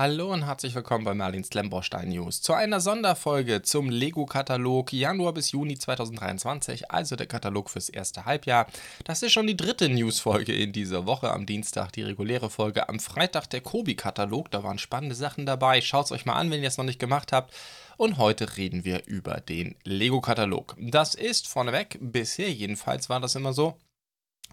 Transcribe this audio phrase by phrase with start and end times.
[0.00, 5.52] Hallo und herzlich willkommen bei Merlins Klemmbaustein News zu einer Sonderfolge zum Lego-Katalog Januar bis
[5.52, 8.66] Juni 2023, also der Katalog fürs erste Halbjahr.
[9.04, 11.30] Das ist schon die dritte News-Folge in dieser Woche.
[11.30, 14.50] Am Dienstag die reguläre Folge, am Freitag der Kobi-Katalog.
[14.50, 15.82] Da waren spannende Sachen dabei.
[15.82, 17.52] Schaut es euch mal an, wenn ihr es noch nicht gemacht habt.
[17.98, 20.76] Und heute reden wir über den Lego-Katalog.
[20.80, 23.76] Das ist vorneweg, bisher jedenfalls war das immer so,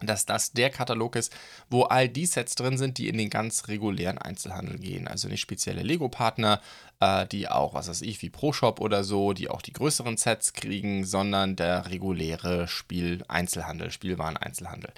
[0.02, 1.34] dass das der Katalog ist,
[1.70, 5.08] wo all die Sets drin sind, die in den ganz regulären Einzelhandel gehen.
[5.08, 6.60] Also nicht spezielle Lego-Partner,
[7.00, 10.52] äh, die auch, was weiß ich, wie ProShop oder so, die auch die größeren Sets
[10.52, 14.92] kriegen, sondern der reguläre Spiel-Einzelhandel, Spielwaren-Einzelhandel.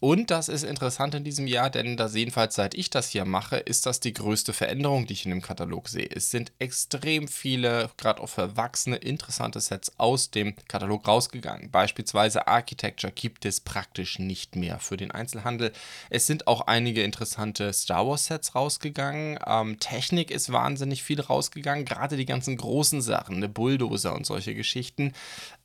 [0.00, 3.58] Und das ist interessant in diesem Jahr, denn das jedenfalls seit ich das hier mache,
[3.58, 6.08] ist das die größte Veränderung, die ich in dem Katalog sehe.
[6.10, 11.70] Es sind extrem viele, gerade auch für Erwachsene, interessante Sets aus dem Katalog rausgegangen.
[11.70, 15.70] Beispielsweise Architecture gibt es praktisch nicht mehr für den Einzelhandel.
[16.08, 19.38] Es sind auch einige interessante Star Wars Sets rausgegangen.
[19.46, 24.54] Ähm, Technik ist wahnsinnig viel rausgegangen, gerade die ganzen großen Sachen, eine Bulldozer und solche
[24.54, 25.12] Geschichten.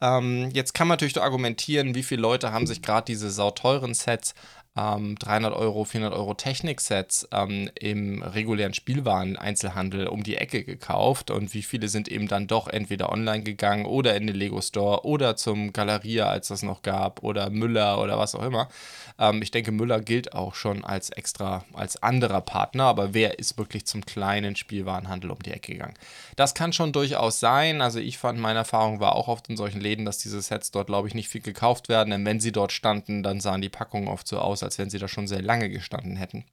[0.06, 3.96] Ähm, jetzt kann man natürlich argumentieren, wie viele Leute haben sich gerade diese sauteuren Sets
[3.96, 4.36] Sets,
[4.78, 11.54] ähm, 300 Euro, 400 Euro Technik-Sets ähm, im regulären Spielwaren-Einzelhandel um die Ecke gekauft und
[11.54, 15.38] wie viele sind eben dann doch entweder online gegangen oder in den Lego Store oder
[15.38, 18.68] zum Galeria, als das noch gab, oder Müller oder was auch immer.
[19.18, 23.58] Ähm, ich denke, Müller gilt auch schon als extra, als anderer Partner, aber wer ist
[23.58, 25.96] wirklich zum kleinen Spielwarenhandel um die Ecke gegangen?
[26.36, 27.82] Das kann schon durchaus sein.
[27.82, 30.88] Also ich fand, meine Erfahrung war auch oft in solchen Läden, dass diese Sets dort,
[30.88, 34.10] glaube ich, nicht viel gekauft werden, denn wenn sie dort standen, dann sahen die Packungen
[34.10, 36.46] oft so aus, als wenn sie da schon sehr lange gestanden hätten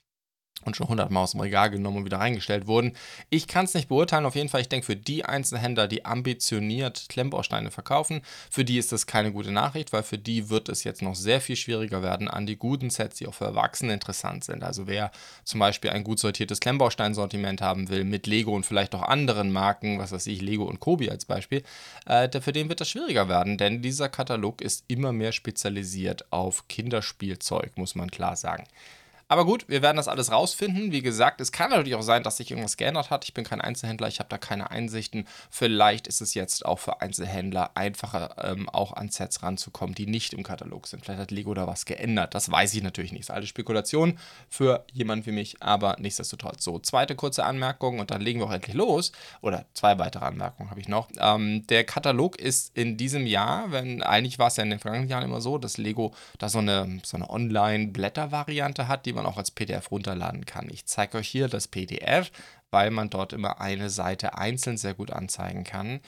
[0.64, 2.92] und schon 100 Mal aus dem Regal genommen und wieder reingestellt wurden.
[3.30, 4.26] Ich kann es nicht beurteilen.
[4.26, 8.92] Auf jeden Fall, ich denke, für die Einzelhändler, die ambitioniert Klemmbausteine verkaufen, für die ist
[8.92, 12.28] das keine gute Nachricht, weil für die wird es jetzt noch sehr viel schwieriger werden
[12.28, 14.62] an die guten Sets, die auch für Erwachsene interessant sind.
[14.62, 15.10] Also wer
[15.44, 19.98] zum Beispiel ein gut sortiertes Klemmbausteinsortiment haben will mit Lego und vielleicht auch anderen Marken,
[19.98, 21.62] was weiß ich, Lego und Kobi als Beispiel,
[22.06, 26.68] äh, für den wird das schwieriger werden, denn dieser Katalog ist immer mehr spezialisiert auf
[26.68, 28.64] Kinderspielzeug, muss man klar sagen.
[29.32, 30.92] Aber gut, wir werden das alles rausfinden.
[30.92, 33.24] Wie gesagt, es kann natürlich auch sein, dass sich irgendwas geändert hat.
[33.24, 35.26] Ich bin kein Einzelhändler, ich habe da keine Einsichten.
[35.48, 40.34] Vielleicht ist es jetzt auch für Einzelhändler einfacher, ähm, auch an Sets ranzukommen, die nicht
[40.34, 41.02] im Katalog sind.
[41.02, 42.34] Vielleicht hat Lego da was geändert.
[42.34, 43.22] Das weiß ich natürlich nicht.
[43.22, 44.18] Das ist alles Spekulation
[44.50, 46.62] für jemanden wie mich, aber nichtsdestotrotz.
[46.62, 49.12] So, zweite kurze Anmerkung und dann legen wir auch endlich los.
[49.40, 51.08] Oder zwei weitere Anmerkungen habe ich noch.
[51.18, 55.08] Ähm, der Katalog ist in diesem Jahr, wenn eigentlich war es ja in den vergangenen
[55.08, 59.32] Jahren immer so, dass Lego da so eine, so eine Online-Blätter-Variante hat, die man man
[59.32, 60.68] auch als PDF runterladen kann.
[60.70, 62.30] Ich zeige euch hier das PDF,
[62.70, 66.00] weil man dort immer eine Seite einzeln sehr gut anzeigen kann.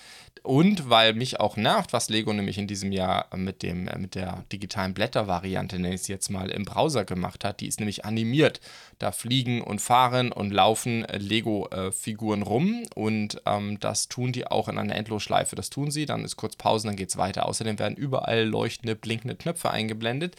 [0.43, 4.45] Und weil mich auch nervt, was Lego nämlich in diesem Jahr mit, dem, mit der
[4.51, 7.61] digitalen Blättervariante, nenne ich es jetzt mal, im Browser gemacht hat.
[7.61, 8.61] Die ist nämlich animiert.
[8.99, 14.79] Da fliegen und fahren und laufen Lego-Figuren rum und ähm, das tun die auch in
[14.79, 15.57] einer Endlosschleife.
[15.57, 17.47] Das tun sie, dann ist kurz Pause, dann geht es weiter.
[17.47, 20.37] Außerdem werden überall leuchtende, blinkende Knöpfe eingeblendet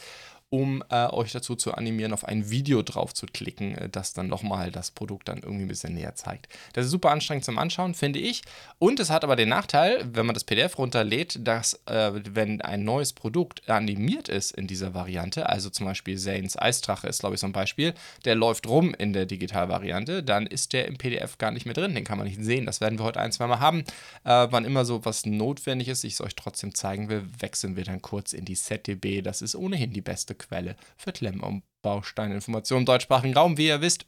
[0.49, 4.27] um äh, euch dazu zu animieren, auf ein Video drauf zu klicken, äh, das dann
[4.27, 6.47] nochmal das Produkt dann irgendwie ein bisschen näher zeigt.
[6.73, 8.43] Das ist super anstrengend zum Anschauen, finde ich.
[8.79, 12.83] Und es hat aber den Nachteil, wenn man das PDF runterlädt, dass äh, wenn ein
[12.83, 17.41] neues Produkt animiert ist in dieser Variante, also zum Beispiel Zanes Eisdrache ist, glaube ich,
[17.41, 21.51] so ein Beispiel, der läuft rum in der Digitalvariante, dann ist der im PDF gar
[21.51, 21.95] nicht mehr drin.
[21.95, 22.65] Den kann man nicht sehen.
[22.65, 23.81] Das werden wir heute ein, zwei Mal haben.
[24.23, 27.83] Äh, wann immer so was notwendig ist, ich es euch trotzdem zeigen will, wechseln wir
[27.83, 29.21] dann kurz in die ZDB.
[29.21, 34.05] Das ist ohnehin die beste Quelle für Klemmbau-Bausteininformationen im deutschsprachigen Raum, wie ihr wisst.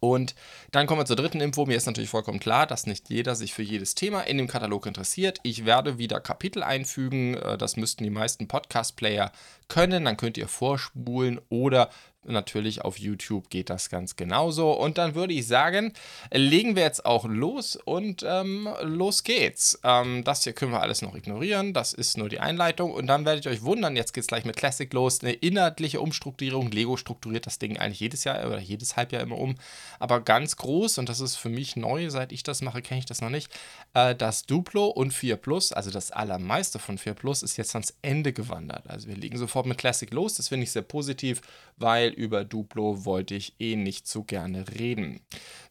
[0.00, 0.34] Und
[0.72, 1.64] dann kommen wir zur dritten Info.
[1.64, 4.86] Mir ist natürlich vollkommen klar, dass nicht jeder sich für jedes Thema in dem Katalog
[4.86, 5.38] interessiert.
[5.44, 7.34] Ich werde wieder Kapitel einfügen.
[7.34, 9.30] Äh, das müssten die meisten Podcast-Player
[9.72, 10.04] können.
[10.04, 11.88] Dann könnt ihr vorspulen oder
[12.24, 14.70] Natürlich auf YouTube geht das ganz genauso.
[14.72, 15.92] Und dann würde ich sagen,
[16.30, 19.80] legen wir jetzt auch los und ähm, los geht's.
[19.82, 21.72] Ähm, das hier können wir alles noch ignorieren.
[21.72, 22.92] Das ist nur die Einleitung.
[22.92, 25.20] Und dann werdet ihr euch wundern, jetzt geht's gleich mit Classic los.
[25.22, 26.70] Eine inhaltliche Umstrukturierung.
[26.70, 29.56] Lego strukturiert das Ding eigentlich jedes Jahr oder jedes Halbjahr immer um.
[29.98, 33.06] Aber ganz groß, und das ist für mich neu, seit ich das mache, kenne ich
[33.06, 33.50] das noch nicht.
[33.94, 37.94] Äh, das Duplo und 4 Plus, also das allermeiste von 4 Plus, ist jetzt ans
[38.02, 38.88] Ende gewandert.
[38.88, 40.34] Also wir legen sofort mit Classic los.
[40.34, 41.40] Das finde ich sehr positiv,
[41.76, 45.20] weil über Duplo wollte ich eh nicht so gerne reden.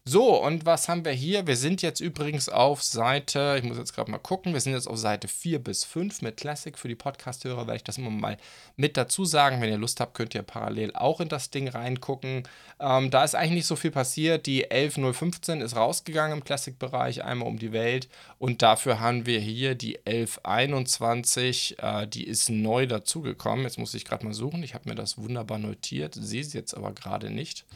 [0.04, 1.46] So, und was haben wir hier?
[1.46, 4.88] Wir sind jetzt übrigens auf Seite, ich muss jetzt gerade mal gucken, wir sind jetzt
[4.88, 6.76] auf Seite 4 bis 5 mit Classic.
[6.76, 8.36] Für die Podcast-Hörer werde ich das immer mal
[8.74, 9.60] mit dazu sagen.
[9.60, 12.42] Wenn ihr Lust habt, könnt ihr parallel auch in das Ding reingucken.
[12.80, 14.46] Ähm, da ist eigentlich nicht so viel passiert.
[14.46, 18.08] Die 11015 ist rausgegangen im Classic-Bereich, einmal um die Welt.
[18.40, 23.64] Und dafür haben wir hier die 1121, äh, die ist neu dazugekommen.
[23.64, 24.62] Jetzt muss ich gerade mal suchen.
[24.62, 27.66] Ich habe mir das wunderbar notiert, sehe sie jetzt aber gerade nicht.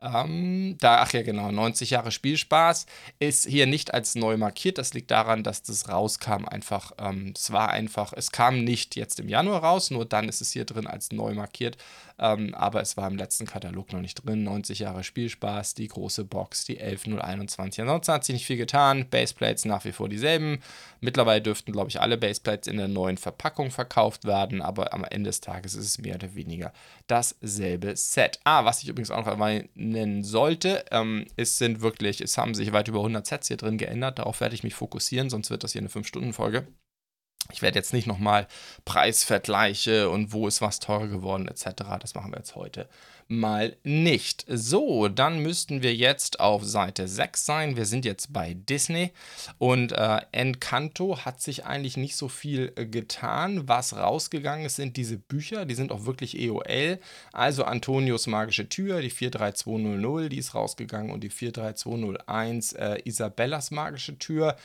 [0.00, 2.86] Ähm, da, ach ja, genau, 90 Jahre Spielspaß
[3.18, 4.78] ist hier nicht als neu markiert.
[4.78, 6.92] Das liegt daran, dass das rauskam einfach.
[6.98, 10.52] Ähm, es war einfach, es kam nicht jetzt im Januar raus, nur dann ist es
[10.52, 11.78] hier drin als neu markiert.
[12.18, 14.42] Ähm, aber es war im letzten Katalog noch nicht drin.
[14.42, 17.82] 90 Jahre Spielspaß, die große Box, die 11021.
[17.82, 19.08] Ansonsten hat sich nicht viel getan.
[19.08, 20.60] Baseplates nach wie vor dieselben.
[21.00, 25.28] Mittlerweile dürften, glaube ich, alle Baseplates in der neuen Verpackung verkauft werden, aber am Ende
[25.28, 26.72] des Tages ist es mehr oder weniger
[27.06, 28.40] dasselbe Set.
[28.44, 32.72] Ah, was ich übrigens auch noch erwähnen sollte, ähm, es sind wirklich, es haben sich
[32.72, 34.18] weit über 100 Sets hier drin geändert.
[34.18, 36.66] Darauf werde ich mich fokussieren, sonst wird das hier eine 5-Stunden-Folge.
[37.50, 38.46] Ich werde jetzt nicht nochmal
[38.84, 41.84] Preisvergleiche und wo ist was teurer geworden etc.
[42.00, 42.88] Das machen wir jetzt heute
[43.28, 44.46] mal nicht.
[44.48, 47.76] So, dann müssten wir jetzt auf Seite 6 sein.
[47.76, 49.12] Wir sind jetzt bei Disney
[49.58, 53.68] und äh, Encanto hat sich eigentlich nicht so viel äh, getan.
[53.68, 56.98] Was rausgegangen ist, sind diese Bücher, die sind auch wirklich EOL.
[57.32, 64.18] Also Antonios magische Tür, die 43200, die ist rausgegangen und die 43201 äh, Isabellas magische
[64.18, 64.56] Tür.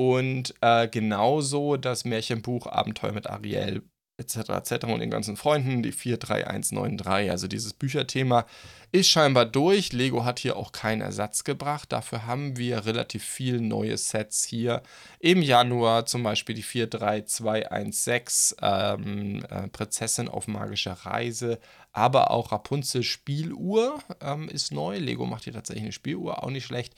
[0.00, 3.82] Und äh, genauso das Märchenbuch Abenteuer mit Ariel
[4.16, 4.48] etc.
[4.50, 4.84] etc.
[4.84, 7.30] und den ganzen Freunden, die 43193.
[7.32, 8.46] Also dieses Bücherthema
[8.90, 9.92] ist scheinbar durch.
[9.92, 11.92] Lego hat hier auch keinen Ersatz gebracht.
[11.92, 14.82] Dafür haben wir relativ viel neue Sets hier.
[15.20, 21.58] Im Januar zum Beispiel die 43216 ähm, äh, Prinzessin auf magischer Reise.
[21.92, 24.98] Aber auch Rapunzel Spieluhr ähm, ist neu.
[24.98, 26.94] Lego macht hier tatsächlich eine Spieluhr, auch nicht schlecht.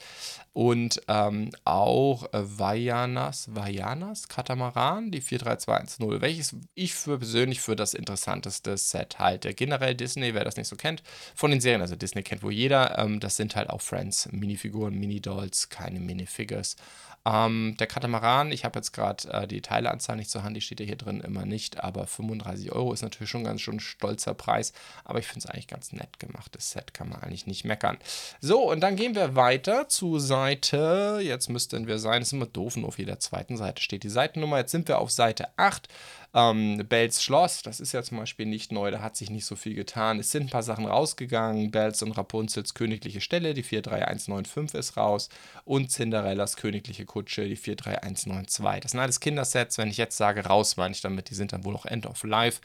[0.53, 7.93] Und ähm, auch äh, Vajanas, Vajanas Katamaran, die 43210, welches ich für persönlich für das
[7.95, 9.53] interessanteste Set halte.
[9.53, 11.01] Generell Disney, wer das nicht so kennt,
[11.35, 14.95] von den Serien, also Disney kennt wohl jeder, ähm, das sind halt auch Friends, Minifiguren,
[14.95, 16.75] Mini-Dolls, keine Minifigures.
[17.23, 20.79] Ähm, der Katamaran, ich habe jetzt gerade äh, die Teileanzahl nicht zur Hand, die steht
[20.79, 24.73] ja hier drin immer nicht, aber 35 Euro ist natürlich schon ganz schön stolzer Preis,
[25.03, 26.55] aber ich finde es eigentlich ganz nett gemacht.
[26.55, 27.97] Das Set kann man eigentlich nicht meckern.
[28.39, 32.47] So, und dann gehen wir weiter zu Seite, jetzt müssten wir sein, das ist immer
[32.47, 34.57] doof, nur auf jeder zweiten Seite steht die Seitennummer.
[34.57, 35.87] Jetzt sind wir auf Seite 8.
[36.33, 39.57] Ähm, Bells Schloss, das ist ja zum Beispiel nicht neu, da hat sich nicht so
[39.57, 40.17] viel getan.
[40.17, 41.71] Es sind ein paar Sachen rausgegangen.
[41.71, 45.29] Bells und Rapunzels königliche Stelle, die 43195 ist raus.
[45.65, 48.81] Und Cinderellas königliche Kutsche, die 43192.
[48.81, 49.77] Das sind alles Kindersets.
[49.77, 52.23] Wenn ich jetzt sage raus, meine ich damit, die sind dann wohl noch End of
[52.23, 52.61] Life.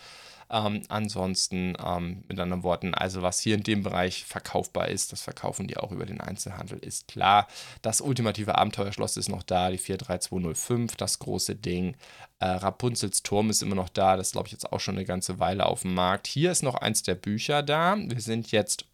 [0.48, 5.20] Ähm, ansonsten, ähm, mit anderen Worten, also was hier in dem Bereich verkaufbar ist, das
[5.22, 7.48] verkaufen die auch über den Einzelhandel, ist klar.
[7.82, 11.96] Das ultimative Abenteuerschloss ist noch da, die 43205, das große Ding.
[12.38, 15.40] Äh, Rapunzels Turm ist immer noch da, das glaube ich jetzt auch schon eine ganze
[15.40, 16.28] Weile auf dem Markt.
[16.28, 17.96] Hier ist noch eins der Bücher da.
[17.98, 18.84] Wir sind jetzt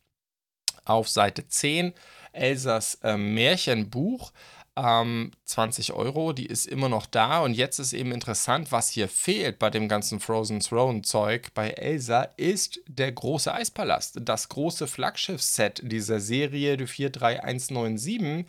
[0.86, 1.92] auf Seite 10,
[2.32, 4.32] Elsas äh, Märchenbuch
[4.76, 7.40] ähm, 20 Euro, die ist immer noch da.
[7.40, 11.70] Und jetzt ist eben interessant, was hier fehlt bei dem ganzen Frozen Throne Zeug bei
[11.70, 14.18] Elsa, ist der große Eispalast.
[14.22, 18.46] Das große Flaggschiff-Set dieser Serie, die 43197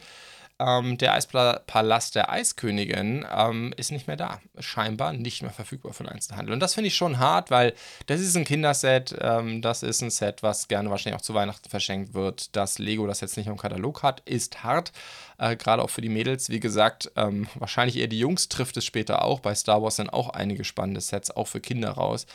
[0.59, 4.39] ähm, der Eispalast der Eiskönigin ähm, ist nicht mehr da.
[4.59, 6.53] Scheinbar nicht mehr verfügbar für den Einzelhandel.
[6.53, 7.73] Und das finde ich schon hart, weil
[8.05, 9.15] das ist ein Kinderset.
[9.19, 12.55] Ähm, das ist ein Set, was gerne wahrscheinlich auch zu Weihnachten verschenkt wird.
[12.55, 14.91] Dass Lego das jetzt nicht im Katalog hat, ist hart.
[15.37, 16.49] Äh, Gerade auch für die Mädels.
[16.49, 19.39] Wie gesagt, ähm, wahrscheinlich eher die Jungs trifft es später auch.
[19.39, 22.25] Bei Star Wars sind auch einige spannende Sets, auch für Kinder raus.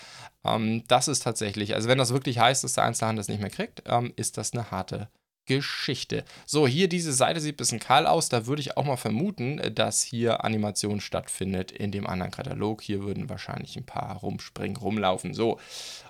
[0.44, 3.50] Ähm, das ist tatsächlich, also wenn das wirklich heißt, dass der Einzelhandel es nicht mehr
[3.50, 5.08] kriegt, ähm, ist das eine harte
[5.48, 6.24] Geschichte.
[6.44, 8.28] So, hier diese Seite sieht ein bisschen kahl aus.
[8.28, 12.82] Da würde ich auch mal vermuten, dass hier Animation stattfindet in dem anderen Katalog.
[12.82, 15.32] Hier würden wahrscheinlich ein paar rumspringen, rumlaufen.
[15.32, 15.58] So,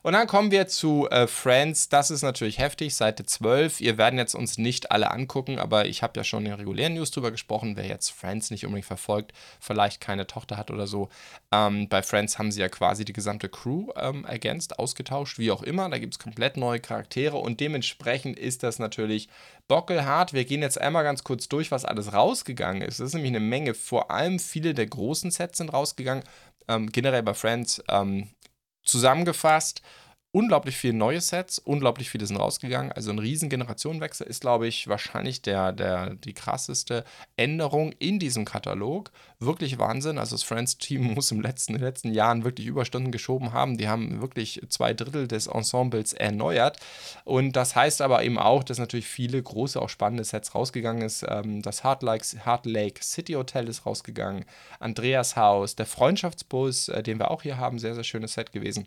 [0.03, 1.89] und dann kommen wir zu äh, Friends.
[1.89, 3.81] Das ist natürlich heftig, Seite 12.
[3.81, 6.95] Ihr werden jetzt uns nicht alle angucken, aber ich habe ja schon in den regulären
[6.95, 7.77] News drüber gesprochen.
[7.77, 11.09] Wer jetzt Friends nicht unbedingt verfolgt, vielleicht keine Tochter hat oder so.
[11.53, 15.63] Ähm, bei Friends haben sie ja quasi die gesamte Crew ähm, ergänzt, ausgetauscht, wie auch
[15.63, 15.89] immer.
[15.89, 19.28] Da gibt es komplett neue Charaktere und dementsprechend ist das natürlich
[19.69, 20.33] bockelhart.
[20.33, 23.01] Wir gehen jetzt einmal ganz kurz durch, was alles rausgegangen ist.
[23.01, 23.75] Das ist nämlich eine Menge.
[23.75, 26.25] Vor allem viele der großen Sets sind rausgegangen.
[26.69, 28.29] Ähm, generell bei Friends ähm,
[28.83, 29.83] zusammengefasst
[30.31, 32.93] unglaublich viele neue Sets, unglaublich viele sind rausgegangen.
[32.93, 37.05] Also ein riesen Generationenwechsel ist, glaube ich, wahrscheinlich der, der, die krasseste
[37.37, 39.11] Änderung in diesem Katalog.
[39.39, 40.19] Wirklich Wahnsinn.
[40.19, 43.79] Also das Friends-Team muss im letzten, in den letzten Jahren wirklich Überstunden geschoben haben.
[43.79, 46.79] Die haben wirklich zwei Drittel des Ensembles erneuert.
[47.25, 51.25] Und das heißt aber eben auch, dass natürlich viele große, auch spannende Sets rausgegangen ist.
[51.27, 54.45] Ähm, das Heart Lake, Heart Lake City Hotel ist rausgegangen.
[54.79, 58.87] Andreas Haus, der Freundschaftsbus, äh, den wir auch hier haben, sehr, sehr schönes Set gewesen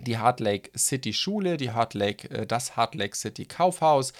[0.00, 4.12] die Heart Lake City Schule, die Heart Lake, äh, das Heart Lake City Kaufhaus,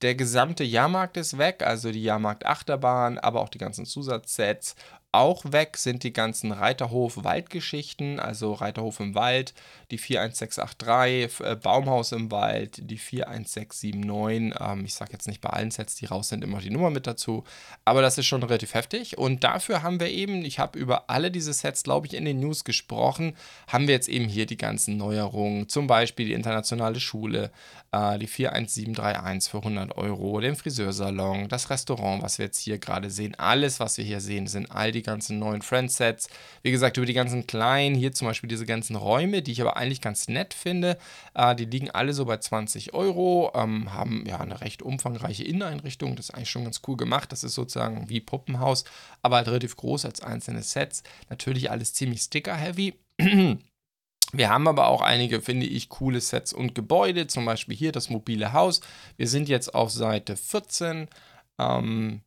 [0.00, 4.76] Der gesamte Jahrmarkt ist weg, also die Jahrmarkt-Achterbahn, aber auch die ganzen Zusatzsets.
[5.10, 9.54] Auch weg sind die ganzen Reiterhof-Waldgeschichten, also Reiterhof im Wald,
[9.90, 14.54] die 41683, äh, Baumhaus im Wald, die 41679.
[14.60, 17.06] Ähm, ich sage jetzt nicht bei allen Sets, die raus sind, immer die Nummer mit
[17.06, 17.44] dazu.
[17.86, 19.16] Aber das ist schon relativ heftig.
[19.16, 22.40] Und dafür haben wir eben, ich habe über alle diese Sets, glaube ich, in den
[22.40, 23.34] News gesprochen,
[23.66, 25.70] haben wir jetzt eben hier die ganzen Neuerungen.
[25.70, 27.50] Zum Beispiel die internationale Schule,
[27.92, 33.08] äh, die 41731 für 100 Euro, den Friseursalon, das Restaurant, was wir jetzt hier gerade
[33.08, 33.34] sehen.
[33.36, 36.28] Alles, was wir hier sehen, sind all die ganzen neuen Friendsets.
[36.62, 39.76] Wie gesagt, über die ganzen kleinen, hier zum Beispiel diese ganzen Räume, die ich aber
[39.76, 40.98] eigentlich ganz nett finde.
[41.34, 46.16] Äh, die liegen alle so bei 20 Euro, ähm, haben ja eine recht umfangreiche Inneneinrichtung.
[46.16, 47.32] Das ist eigentlich schon ganz cool gemacht.
[47.32, 48.84] Das ist sozusagen wie Puppenhaus,
[49.22, 51.02] aber halt relativ groß als einzelne Sets.
[51.30, 52.94] Natürlich alles ziemlich sticker-heavy.
[54.32, 58.10] Wir haben aber auch einige, finde ich, coole Sets und Gebäude, zum Beispiel hier das
[58.10, 58.80] mobile Haus.
[59.16, 61.08] Wir sind jetzt auf Seite 14.
[61.58, 62.20] Ähm,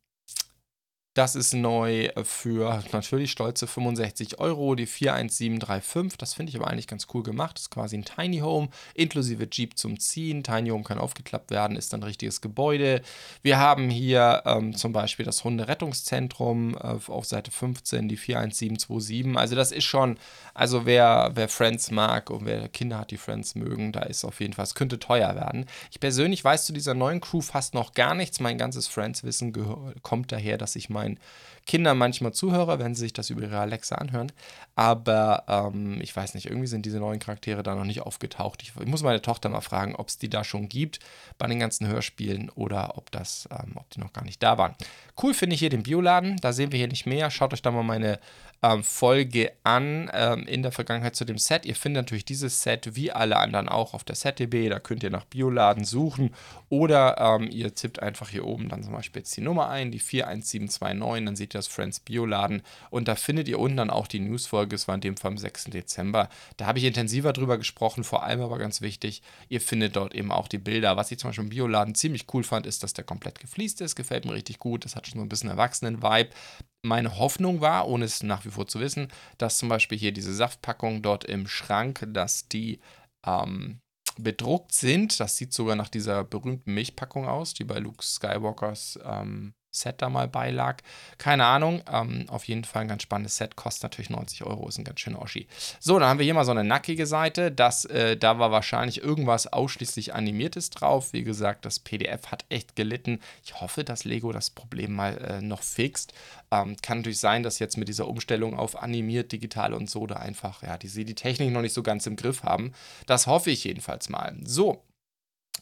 [1.14, 6.16] das ist neu für natürlich stolze 65 Euro, die 41735.
[6.16, 7.56] Das finde ich aber eigentlich ganz cool gemacht.
[7.56, 10.42] Das ist quasi ein Tiny Home, inklusive Jeep zum Ziehen.
[10.42, 13.02] Tiny Home kann aufgeklappt werden, ist ein richtiges Gebäude.
[13.42, 19.36] Wir haben hier ähm, zum Beispiel das Hunderettungszentrum äh, auf Seite 15, die 41727.
[19.36, 20.16] Also das ist schon,
[20.54, 24.40] also wer, wer Friends mag und wer Kinder hat, die Friends mögen, da ist auf
[24.40, 25.66] jeden Fall, es könnte teuer werden.
[25.90, 28.40] Ich persönlich weiß zu dieser neuen Crew fast noch gar nichts.
[28.40, 31.18] Mein ganzes Friends-Wissen kommt daher, dass ich mal meinen
[31.66, 34.32] Kindern manchmal zuhöre, wenn sie sich das über ihre Alexa anhören.
[34.74, 38.62] Aber ähm, ich weiß nicht, irgendwie sind diese neuen Charaktere da noch nicht aufgetaucht.
[38.62, 40.98] Ich, ich muss meine Tochter mal fragen, ob es die da schon gibt
[41.38, 44.74] bei den ganzen Hörspielen oder ob das, ähm, ob die noch gar nicht da waren.
[45.22, 46.36] Cool finde ich hier den Bioladen.
[46.38, 47.30] Da sehen wir hier nicht mehr.
[47.30, 48.18] Schaut euch da mal meine
[48.62, 51.66] ähm, Folge an ähm, in der Vergangenheit zu dem Set.
[51.66, 54.68] Ihr findet natürlich dieses Set wie alle anderen auch auf der SetDB.
[54.68, 56.30] Da könnt ihr nach Bioladen suchen
[56.68, 59.98] oder ähm, ihr tippt einfach hier oben dann zum Beispiel jetzt die Nummer ein, die
[59.98, 61.24] 41729.
[61.24, 64.76] Dann seht ihr das Friends Bioladen und da findet ihr unten dann auch die Newsfolge.
[64.76, 65.64] Es war in dem Fall am 6.
[65.64, 66.28] Dezember.
[66.56, 68.04] Da habe ich intensiver drüber gesprochen.
[68.04, 70.96] Vor allem aber ganz wichtig, ihr findet dort eben auch die Bilder.
[70.96, 73.96] Was ich zum Beispiel im Bioladen ziemlich cool fand, ist, dass der komplett gefliest ist.
[73.96, 74.84] Gefällt mir richtig gut.
[74.84, 76.30] Das hat schon so ein bisschen Erwachsenen-Vibe
[76.82, 79.08] meine Hoffnung war, ohne es nach wie vor zu wissen,
[79.38, 82.80] dass zum Beispiel hier diese Saftpackungen dort im Schrank, dass die
[83.24, 83.80] ähm,
[84.18, 85.18] bedruckt sind.
[85.20, 90.10] Das sieht sogar nach dieser berühmten Milchpackung aus, die bei Luke Skywalkers ähm, Set da
[90.10, 90.82] mal beilag.
[91.18, 91.82] Keine Ahnung.
[91.90, 93.56] Ähm, auf jeden Fall ein ganz spannendes Set.
[93.56, 94.68] Kostet natürlich 90 Euro.
[94.68, 95.48] Ist ein ganz schöner Oschi.
[95.80, 97.50] So, dann haben wir hier mal so eine nackige Seite.
[97.50, 101.12] Das, äh, da war wahrscheinlich irgendwas ausschließlich animiertes drauf.
[101.12, 103.20] Wie gesagt, das PDF hat echt gelitten.
[103.44, 106.12] Ich hoffe, dass Lego das Problem mal äh, noch fixt.
[106.50, 110.16] Ähm, kann natürlich sein, dass jetzt mit dieser Umstellung auf animiert, digital und so da
[110.16, 112.72] einfach, ja, die die Technik noch nicht so ganz im Griff haben.
[113.06, 114.36] Das hoffe ich jedenfalls mal.
[114.44, 114.82] So,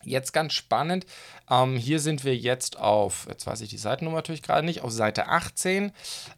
[0.03, 1.05] Jetzt ganz spannend,
[1.51, 4.93] ähm, hier sind wir jetzt auf, jetzt weiß ich die Seitennummer natürlich gerade nicht, auf
[4.93, 5.93] Seite 18.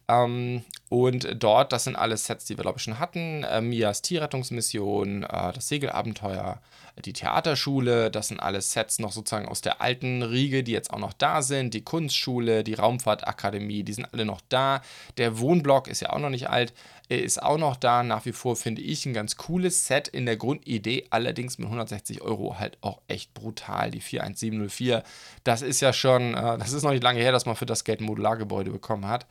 [0.09, 3.43] Ähm, und dort, das sind alle Sets, die wir, glaube ich, schon hatten.
[3.43, 6.59] Äh, Mias Tierrettungsmission, äh, das Segelabenteuer,
[7.05, 10.99] die Theaterschule, das sind alle Sets noch sozusagen aus der alten Riege, die jetzt auch
[10.99, 11.73] noch da sind.
[11.73, 14.81] Die Kunstschule, die Raumfahrtakademie, die sind alle noch da.
[15.17, 16.73] Der Wohnblock ist ja auch noch nicht alt,
[17.19, 18.03] ist auch noch da.
[18.03, 22.21] Nach wie vor finde ich ein ganz cooles Set in der Grundidee, allerdings mit 160
[22.21, 23.91] Euro halt auch echt brutal.
[23.91, 25.03] Die 41704,
[25.43, 27.83] das ist ja schon, äh, das ist noch nicht lange her, dass man für das
[27.83, 29.25] Geld ein Modulargebäude bekommen hat.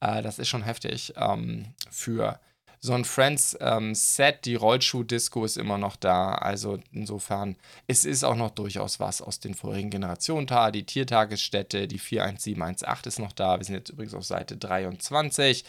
[0.00, 2.40] Äh, das ist schon heftig ähm, für
[2.80, 6.34] so ein Friends-Set, ähm, die Rollschuh-Disco ist immer noch da.
[6.34, 10.70] Also insofern, es ist auch noch durchaus was aus den vorigen Generationen da.
[10.70, 13.58] Die Tiertagesstätte, die 41718 ist noch da.
[13.58, 15.64] Wir sind jetzt übrigens auf Seite 23.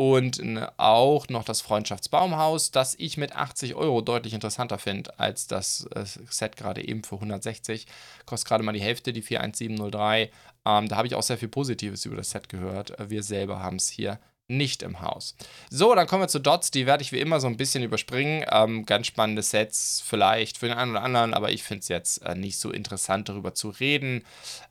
[0.00, 0.40] Und
[0.78, 6.06] auch noch das Freundschaftsbaumhaus, das ich mit 80 Euro deutlich interessanter finde als das äh,
[6.06, 7.86] Set gerade eben für 160.
[8.24, 10.30] Kostet gerade mal die Hälfte, die 41703.
[10.64, 12.94] Ähm, da habe ich auch sehr viel Positives über das Set gehört.
[13.10, 15.36] Wir selber haben es hier nicht im Haus.
[15.68, 16.70] So, dann kommen wir zu Dots.
[16.70, 18.46] Die werde ich wie immer so ein bisschen überspringen.
[18.50, 22.24] Ähm, ganz spannende Sets vielleicht für den einen oder anderen, aber ich finde es jetzt
[22.24, 24.24] äh, nicht so interessant, darüber zu reden.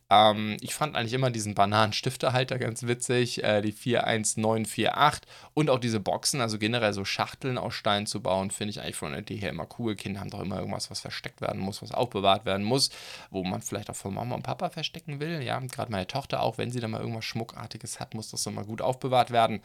[0.09, 5.21] Ähm, ich fand eigentlich immer diesen Bananenstiftehalter ganz witzig, äh, die 41948
[5.53, 8.95] und auch diese Boxen, also generell so Schachteln aus Stein zu bauen, finde ich eigentlich
[8.95, 9.95] von der Idee her immer cool.
[9.95, 12.89] Kinder haben doch immer irgendwas, was versteckt werden muss, was aufbewahrt werden muss,
[13.29, 15.43] wo man vielleicht auch von Mama und Papa verstecken will.
[15.43, 18.63] Ja, gerade meine Tochter auch, wenn sie da mal irgendwas Schmuckartiges hat, muss das immer
[18.63, 19.61] gut aufbewahrt werden.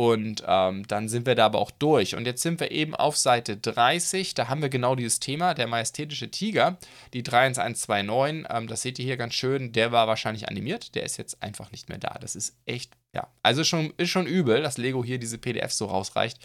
[0.00, 2.14] Und ähm, dann sind wir da aber auch durch.
[2.14, 4.32] Und jetzt sind wir eben auf Seite 30.
[4.32, 6.78] Da haben wir genau dieses Thema, der majestätische Tiger,
[7.12, 8.46] die 31129.
[8.48, 11.72] Ähm, das seht ihr hier ganz schön der war wahrscheinlich animiert, der ist jetzt einfach
[11.72, 12.16] nicht mehr da.
[12.20, 13.26] Das ist echt, ja.
[13.42, 16.38] Also schon, ist schon übel, dass Lego hier diese PDFs so rausreicht.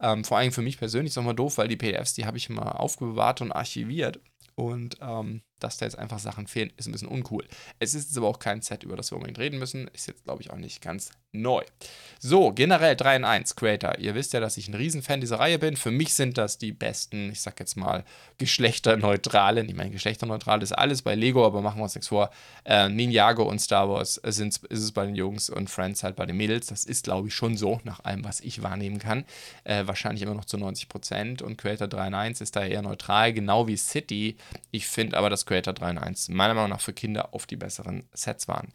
[0.00, 2.36] Ähm, vor allem für mich persönlich ist es nochmal doof, weil die PDFs, die habe
[2.36, 4.20] ich immer aufbewahrt und archiviert.
[4.54, 7.46] Und ähm, dass da jetzt einfach Sachen fehlen, ist ein bisschen uncool.
[7.78, 9.88] Es ist jetzt aber auch kein Set, über das wir unbedingt reden müssen.
[9.88, 11.62] Ist jetzt, glaube ich, auch nicht ganz neu.
[12.20, 13.98] So, generell 3 in 1 Creator.
[13.98, 15.76] Ihr wisst ja, dass ich ein Riesenfan dieser Reihe bin.
[15.76, 18.04] Für mich sind das die besten, ich sag jetzt mal,
[18.38, 19.68] geschlechterneutralen.
[19.68, 22.30] Ich meine, geschlechterneutral ist alles bei Lego, aber machen wir uns nichts vor.
[22.64, 26.26] Äh, Ninjago und Star Wars sind, ist es bei den Jungs und Friends halt bei
[26.26, 26.66] den Mädels.
[26.66, 29.24] Das ist, glaube ich, schon so, nach allem, was ich wahrnehmen kann.
[29.64, 31.42] Äh, wahrscheinlich immer noch zu 90 Prozent.
[31.42, 34.36] Und Creator 3 in 1 ist da eher neutral, genau wie City.
[34.70, 37.56] Ich finde aber, dass Creator 3 in 1 meiner Meinung nach für Kinder auf die
[37.56, 38.72] besseren Sets waren.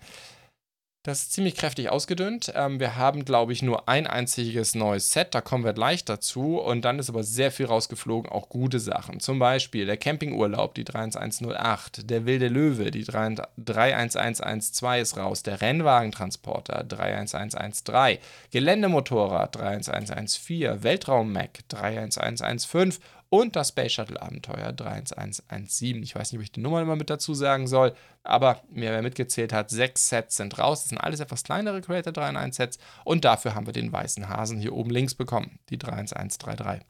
[1.08, 2.52] Das ist ziemlich kräftig ausgedünnt.
[2.54, 5.34] Ähm, wir haben, glaube ich, nur ein einziges neues Set.
[5.34, 6.60] Da kommen wir gleich dazu.
[6.60, 9.22] Und dann ist aber sehr viel rausgeflogen, auch gute Sachen.
[9.22, 12.10] Zum Beispiel der Campingurlaub, die 31108.
[12.10, 15.44] Der Wilde Löwe, die 31112 ist raus.
[15.44, 18.18] Der Rennwagentransporter, 31113.
[18.52, 20.84] Geländemotorrad, 31114.
[20.84, 26.02] Weltraum-Mac, 31115 und das Space Shuttle Abenteuer 31117.
[26.04, 27.94] Ich weiß nicht, ob ich die Nummer immer mit dazu sagen soll,
[28.24, 30.82] aber mir wer mitgezählt hat, sechs Sets sind raus.
[30.82, 33.92] Das sind alles etwas kleinere Creator 3 in 1 Sets und dafür haben wir den
[33.92, 36.86] weißen Hasen hier oben links bekommen, die 31133.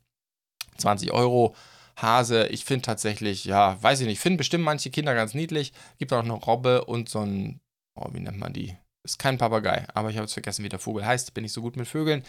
[0.77, 1.55] 20 Euro.
[1.95, 5.73] Hase, ich finde tatsächlich, ja, weiß ich nicht, finden bestimmt manche Kinder ganz niedlich.
[5.97, 7.59] Gibt auch noch Robbe und so ein,
[7.95, 8.77] oh, wie nennt man die?
[9.03, 11.33] Ist kein Papagei, aber ich habe jetzt vergessen, wie der Vogel heißt.
[11.33, 12.23] Bin ich so gut mit Vögeln.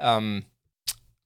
[0.00, 0.44] Ähm,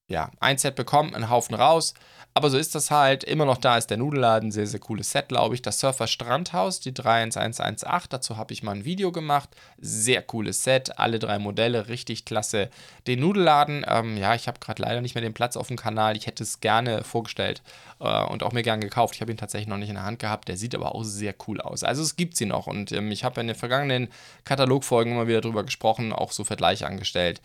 [0.08, 1.94] ja, ein Set bekommen, einen Haufen raus.
[2.36, 3.24] Aber so ist das halt.
[3.24, 4.52] Immer noch da ist der Nudelladen.
[4.52, 5.62] Sehr, sehr cooles Set, glaube ich.
[5.62, 8.10] Das Surfer Strandhaus, die 31118.
[8.10, 9.48] Dazu habe ich mal ein Video gemacht.
[9.78, 10.98] Sehr cooles Set.
[10.98, 12.68] Alle drei Modelle, richtig klasse.
[13.06, 16.14] Den Nudelladen, ähm, ja, ich habe gerade leider nicht mehr den Platz auf dem Kanal.
[16.14, 17.62] Ich hätte es gerne vorgestellt
[18.00, 19.14] äh, und auch mir gern gekauft.
[19.14, 20.48] Ich habe ihn tatsächlich noch nicht in der Hand gehabt.
[20.48, 21.84] Der sieht aber auch sehr cool aus.
[21.84, 22.66] Also es gibt sie noch.
[22.66, 24.08] Und ähm, ich habe in den vergangenen
[24.44, 27.40] Katalogfolgen immer wieder drüber gesprochen, auch so Vergleiche angestellt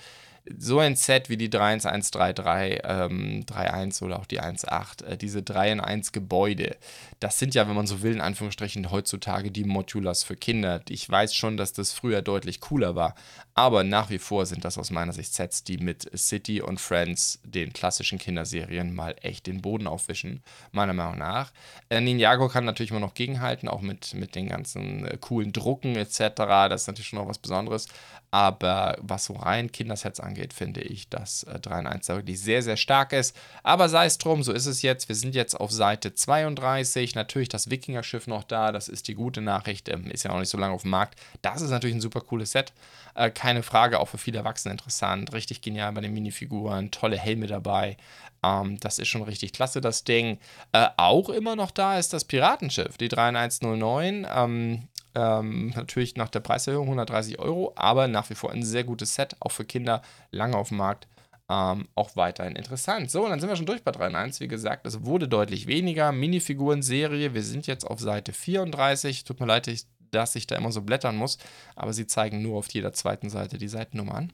[0.57, 5.71] so ein Set wie die 31133, ähm, 31 oder auch die 1.8, äh, diese 3
[5.73, 6.77] in 1 Gebäude,
[7.19, 10.81] das sind ja, wenn man so will, in Anführungsstrichen heutzutage die Modulars für Kinder.
[10.89, 13.15] Ich weiß schon, dass das früher deutlich cooler war,
[13.53, 17.39] aber nach wie vor sind das aus meiner Sicht Sets, die mit City und Friends,
[17.43, 21.51] den klassischen Kinderserien, mal echt den Boden aufwischen, meiner Meinung nach.
[21.89, 25.95] Äh, Ninjago kann natürlich immer noch gegenhalten, auch mit, mit den ganzen äh, coolen Drucken
[25.95, 26.19] etc.
[26.35, 27.87] Das ist natürlich schon noch was Besonderes.
[28.33, 32.39] Aber was so rein Kindersets angeht, finde ich, dass äh, 3 in 1 da wirklich
[32.39, 33.35] sehr, sehr stark ist.
[33.61, 35.09] Aber sei es drum, so ist es jetzt.
[35.09, 37.13] Wir sind jetzt auf Seite 32.
[37.13, 38.71] Natürlich das Wikinger-Schiff noch da.
[38.71, 39.89] Das ist die gute Nachricht.
[39.89, 41.19] Ähm, ist ja noch nicht so lange auf dem Markt.
[41.41, 42.71] Das ist natürlich ein super cooles Set.
[43.15, 45.33] Äh, keine Frage, auch für viele Erwachsene interessant.
[45.33, 46.89] Richtig genial bei den Minifiguren.
[46.89, 47.97] Tolle Helme dabei.
[48.43, 50.39] Ähm, das ist schon richtig klasse, das Ding.
[50.71, 54.25] Äh, auch immer noch da ist das Piratenschiff, die 3109.
[54.33, 59.15] Ähm, ähm, natürlich nach der Preiserhöhung 130 Euro, aber nach wie vor ein sehr gutes
[59.15, 61.07] Set, auch für Kinder, lange auf dem Markt.
[61.49, 63.11] Ähm, auch weiterhin interessant.
[63.11, 64.39] So, und dann sind wir schon durch bei 3 in 1.
[64.39, 66.13] Wie gesagt, es wurde deutlich weniger.
[66.13, 69.25] Minifiguren-Serie, wir sind jetzt auf Seite 34.
[69.25, 69.69] Tut mir leid,
[70.11, 71.37] dass ich da immer so blättern muss,
[71.75, 74.33] aber sie zeigen nur auf jeder zweiten Seite die Seitennummer an.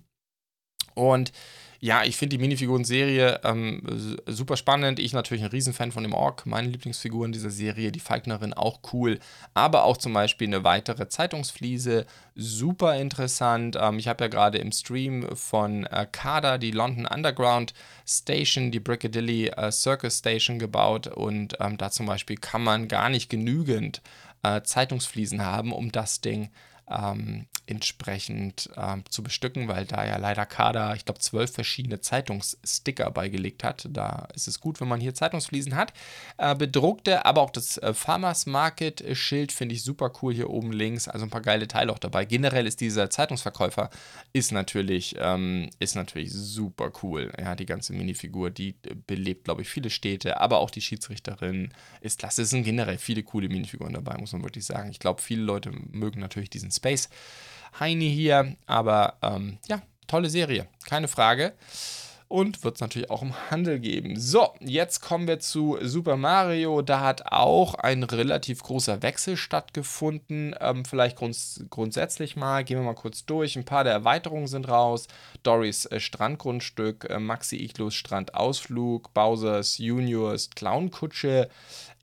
[0.93, 1.31] Und
[1.79, 3.81] ja, ich finde die Minifiguren-Serie ähm,
[4.25, 4.99] super spannend.
[4.99, 6.45] Ich natürlich ein Riesenfan von dem Ork.
[6.45, 9.19] Meine Lieblingsfiguren dieser Serie, die Falknerin auch cool.
[9.53, 13.77] Aber auch zum Beispiel eine weitere Zeitungsfliese, super interessant.
[13.79, 17.73] Ähm, ich habe ja gerade im Stream von äh, Kada die London Underground
[18.07, 21.07] Station, die Brickadilly äh, Circus Station gebaut.
[21.07, 24.01] Und ähm, da zum Beispiel kann man gar nicht genügend
[24.41, 26.49] äh, Zeitungsfliesen haben, um das Ding
[26.89, 33.11] ähm, entsprechend ähm, zu bestücken, weil da ja leider Kader, ich glaube, zwölf verschiedene Zeitungssticker
[33.11, 33.87] beigelegt hat.
[33.91, 35.93] Da ist es gut, wenn man hier Zeitungsfliesen hat.
[36.37, 40.71] Äh, bedruckte, aber auch das äh, Farmers Market Schild finde ich super cool hier oben
[40.71, 41.09] links.
[41.09, 42.23] Also ein paar geile Teile auch dabei.
[42.23, 43.89] Generell ist dieser Zeitungsverkäufer
[44.31, 47.33] ist natürlich, ähm, ist natürlich super cool.
[47.37, 48.75] Ja, die ganze Minifigur, die
[49.07, 52.43] belebt, glaube ich, viele Städte, aber auch die Schiedsrichterin ist klasse.
[52.43, 54.89] Es sind generell viele coole Minifiguren dabei, muss man wirklich sagen.
[54.89, 57.09] Ich glaube, viele Leute mögen natürlich diesen Space
[57.79, 61.53] Heini hier, aber ähm, ja, tolle Serie, keine Frage.
[62.29, 64.19] Und wird es natürlich auch im Handel geben.
[64.19, 66.81] So, jetzt kommen wir zu Super Mario.
[66.81, 70.53] Da hat auch ein relativ großer Wechsel stattgefunden.
[70.59, 73.55] Ähm, vielleicht grunds grundsätzlich mal, gehen wir mal kurz durch.
[73.55, 75.07] Ein paar der Erweiterungen sind raus.
[75.43, 81.47] Doris äh, Strandgrundstück, äh, Maxi Iglos Strandausflug, Bowsers Juniors Clownkutsche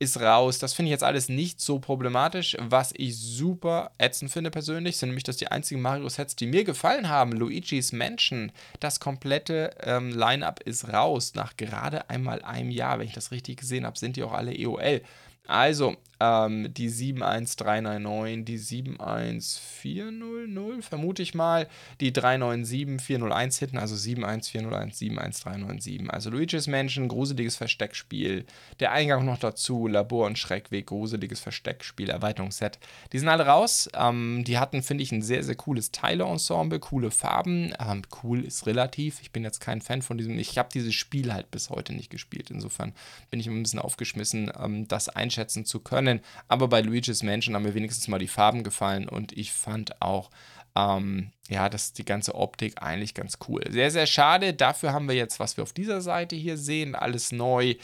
[0.05, 0.59] ist raus.
[0.59, 2.57] Das finde ich jetzt alles nicht so problematisch.
[2.61, 7.09] Was ich super ätzend finde persönlich, sind nämlich dass die einzigen Mario-Sets, die mir gefallen
[7.09, 7.33] haben.
[7.33, 11.35] Luigi's Mansion, das komplette ähm, Line-Up ist raus.
[11.35, 14.57] Nach gerade einmal einem Jahr, wenn ich das richtig gesehen habe, sind die auch alle
[14.57, 15.03] EOL.
[15.47, 21.68] Also, ähm, die 71399, die 71400, vermute ich mal,
[22.00, 26.11] die 397401 hinten, also 71401, 71397.
[26.11, 28.44] Also Luigi's Mansion, gruseliges Versteckspiel.
[28.81, 32.79] Der Eingang noch dazu, Labor und Schreckweg, gruseliges Versteckspiel, Erweiterungsset.
[33.12, 33.88] Die sind alle raus.
[33.94, 37.72] Ähm, die hatten, finde ich, ein sehr, sehr cooles Teile-Ensemble, coole Farben.
[37.81, 39.20] Ähm, cool ist relativ.
[39.20, 40.38] Ich bin jetzt kein Fan von diesem.
[40.38, 42.50] Ich habe dieses Spiel halt bis heute nicht gespielt.
[42.50, 42.92] Insofern
[43.31, 46.21] bin ich ein bisschen aufgeschmissen, ähm, das einschätzen zu können können.
[46.49, 50.31] Aber bei Luigi's Mansion haben mir wenigstens mal die Farben gefallen und ich fand auch,
[50.77, 53.62] ähm, ja, das die ganze Optik eigentlich ganz cool.
[53.71, 54.55] Sehr, sehr schade.
[54.55, 57.75] Dafür haben wir jetzt, was wir auf dieser Seite hier sehen, alles neu.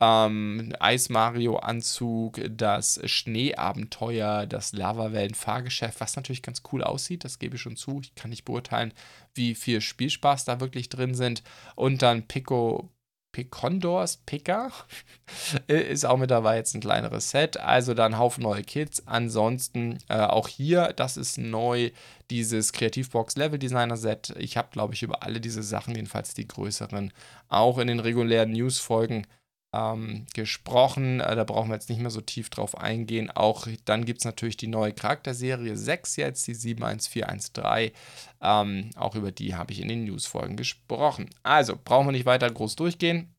[0.00, 7.56] Ähm, Eis Mario Anzug, das Schneeabenteuer, das Lavawellen-Fahrgeschäft, was natürlich ganz cool aussieht, das gebe
[7.56, 8.00] ich schon zu.
[8.02, 8.94] Ich kann nicht beurteilen,
[9.34, 11.42] wie viel Spielspaß da wirklich drin sind.
[11.74, 12.88] Und dann Pico
[13.32, 14.72] Picondors Picker
[15.66, 17.58] ist auch mit dabei, jetzt ein kleineres Set.
[17.58, 19.06] Also dann Haufen neue Kits.
[19.06, 21.90] Ansonsten äh, auch hier, das ist neu,
[22.30, 24.34] dieses Kreativbox Level Designer Set.
[24.38, 27.12] Ich habe, glaube ich, über alle diese Sachen, jedenfalls die größeren,
[27.48, 29.26] auch in den regulären News-Folgen
[29.72, 31.20] ähm, gesprochen.
[31.20, 33.30] Äh, da brauchen wir jetzt nicht mehr so tief drauf eingehen.
[33.30, 37.92] Auch dann gibt es natürlich die neue Charakterserie 6 jetzt, die 71413.
[38.40, 41.30] Ähm, auch über die habe ich in den News-Folgen gesprochen.
[41.42, 43.34] Also brauchen wir nicht weiter groß durchgehen.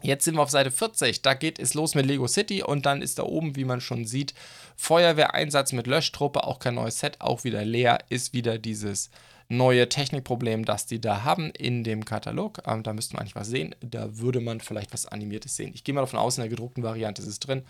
[0.00, 3.02] Jetzt sind wir auf Seite 40, da geht es los mit Lego City und dann
[3.02, 4.34] ist da oben, wie man schon sieht,
[4.74, 9.10] Feuerwehreinsatz mit Löschtruppe, auch kein neues Set, auch wieder leer, ist wieder dieses
[9.52, 12.62] neue Technikproblem, das die da haben in dem Katalog.
[12.66, 13.74] Ähm, da müsste man eigentlich was sehen.
[13.80, 15.72] Da würde man vielleicht was Animiertes sehen.
[15.74, 17.64] Ich gehe mal davon aus, in der gedruckten Variante ist es drin.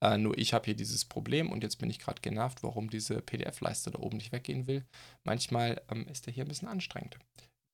[0.00, 3.20] Äh, nur ich habe hier dieses Problem und jetzt bin ich gerade genervt, warum diese
[3.22, 4.84] PDF-Leiste da oben nicht weggehen will.
[5.24, 7.18] Manchmal ähm, ist der hier ein bisschen anstrengend.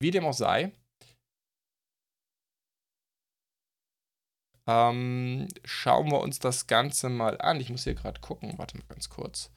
[0.00, 0.72] Wie dem auch sei,
[4.66, 7.60] ähm, schauen wir uns das Ganze mal an.
[7.60, 9.50] Ich muss hier gerade gucken, warte mal ganz kurz.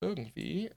[0.00, 0.70] Irgendwie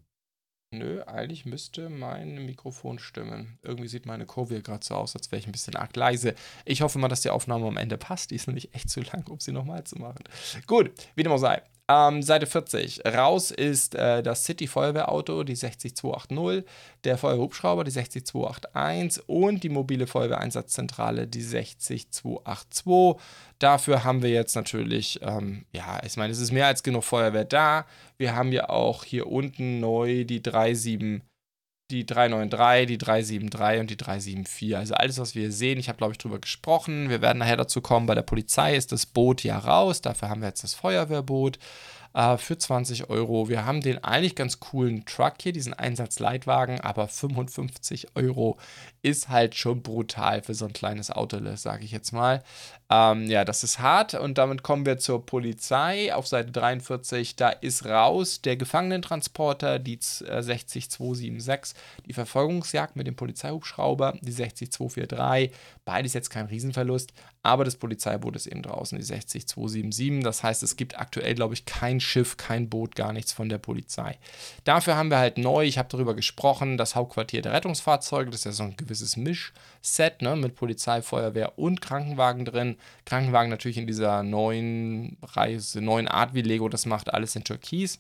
[0.71, 3.57] Nö, eigentlich müsste mein Mikrofon stimmen.
[3.61, 6.35] Irgendwie sieht meine Kurve gerade so aus, als wäre ich ein bisschen arg leise.
[6.65, 8.31] Ich hoffe mal, dass die Aufnahme am Ende passt.
[8.31, 10.25] Die ist nämlich echt zu lang, um sie nochmal zu machen.
[10.65, 11.61] Gut, wie dem auch sei.
[11.89, 13.05] Ähm, Seite 40.
[13.05, 16.69] Raus ist äh, das City Feuerwehrauto, die 60280,
[17.05, 23.23] der Feuerwehrhubschrauber, die 60281 und die mobile Feuerwehreinsatzzentrale, die 60282.
[23.59, 27.45] Dafür haben wir jetzt natürlich, ähm, ja, ich meine, es ist mehr als genug Feuerwehr
[27.45, 27.85] da.
[28.17, 31.21] Wir haben ja auch hier unten neu die 37
[31.91, 34.77] die 393, die 373 und die 374.
[34.77, 37.09] Also alles, was wir hier sehen, ich habe, glaube ich, drüber gesprochen.
[37.09, 40.01] Wir werden nachher dazu kommen, bei der Polizei ist das Boot ja raus.
[40.01, 41.59] Dafür haben wir jetzt das Feuerwehrboot
[42.13, 43.47] äh, für 20 Euro.
[43.47, 48.57] Wir haben den eigentlich ganz coolen Truck hier, diesen Einsatzleitwagen, aber 55 Euro
[49.01, 52.43] ist halt schon brutal für so ein kleines Auto, sage ich jetzt mal.
[52.89, 57.35] Ähm, ja, das ist hart und damit kommen wir zur Polizei auf Seite 43.
[57.35, 65.51] Da ist raus der Gefangenentransporter, die äh, 60276, die Verfolgungsjagd mit dem Polizeihubschrauber, die 60243.
[65.83, 67.11] Beides jetzt kein Riesenverlust,
[67.43, 70.23] aber das Polizeiboot ist eben draußen, die 60277.
[70.23, 73.57] Das heißt, es gibt aktuell, glaube ich, kein Schiff, kein Boot, gar nichts von der
[73.57, 74.17] Polizei.
[74.63, 78.45] Dafür haben wir halt neu, ich habe darüber gesprochen, das Hauptquartier der Rettungsfahrzeuge, das ist
[78.45, 79.17] ja so ein gewisses
[79.87, 82.77] Mischset ne, mit Polizei, Feuerwehr und Krankenwagen drin.
[83.05, 87.99] Krankenwagen natürlich in dieser neuen Reise, neuen Art, wie Lego das macht, alles in Türkis.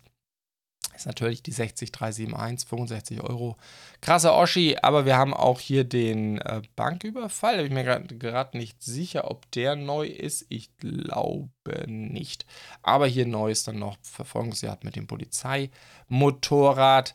[0.95, 3.57] Ist natürlich die 60371, 65 Euro.
[4.01, 7.57] Krasser Oschi, aber wir haben auch hier den äh, Banküberfall.
[7.57, 10.47] Da bin ich mir gerade nicht sicher, ob der neu ist.
[10.49, 11.51] Ich glaube
[11.85, 12.47] nicht.
[12.81, 17.13] Aber hier neu ist dann noch Verfolgungsjagd mit dem Polizeimotorrad.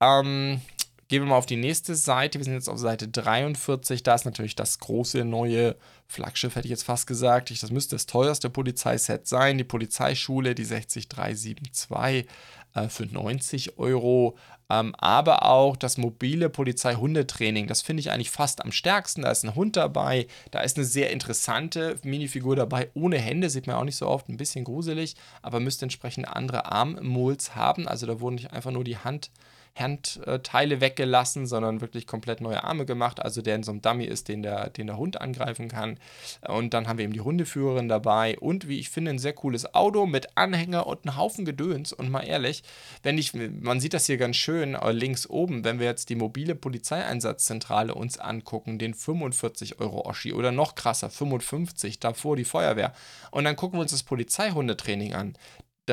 [0.00, 0.60] Ähm,
[1.10, 2.38] Gehen wir mal auf die nächste Seite.
[2.38, 4.04] Wir sind jetzt auf Seite 43.
[4.04, 5.74] Da ist natürlich das große neue
[6.06, 7.50] Flaggschiff, hätte ich jetzt fast gesagt.
[7.50, 9.58] das müsste das teuerste Polizeiset sein.
[9.58, 12.28] Die Polizeischule, die 60372
[12.74, 14.38] äh, für 90 Euro.
[14.70, 17.66] Ähm, aber auch das mobile Polizeihundetraining.
[17.66, 19.22] Das finde ich eigentlich fast am stärksten.
[19.22, 20.28] Da ist ein Hund dabei.
[20.52, 22.88] Da ist eine sehr interessante Minifigur dabei.
[22.94, 24.28] Ohne Hände, sieht man auch nicht so oft.
[24.28, 27.88] Ein bisschen gruselig, aber müsste entsprechend andere Armmols haben.
[27.88, 29.32] Also da wurden nicht einfach nur die Hand
[29.76, 33.20] Handteile weggelassen, sondern wirklich komplett neue Arme gemacht.
[33.20, 35.98] Also der in so einem Dummy ist, den der, den der Hund angreifen kann.
[36.46, 39.74] Und dann haben wir eben die Hundeführerin dabei und wie ich finde, ein sehr cooles
[39.74, 41.92] Auto mit Anhänger und einem Haufen Gedöns.
[41.92, 42.62] Und mal ehrlich,
[43.02, 46.16] wenn ich, man sieht das hier ganz schön äh, links oben, wenn wir jetzt die
[46.16, 52.92] mobile Polizeieinsatzzentrale uns angucken, den 45 Euro Oschi oder noch krasser, 55, davor die Feuerwehr.
[53.30, 55.34] Und dann gucken wir uns das Polizeihundetraining an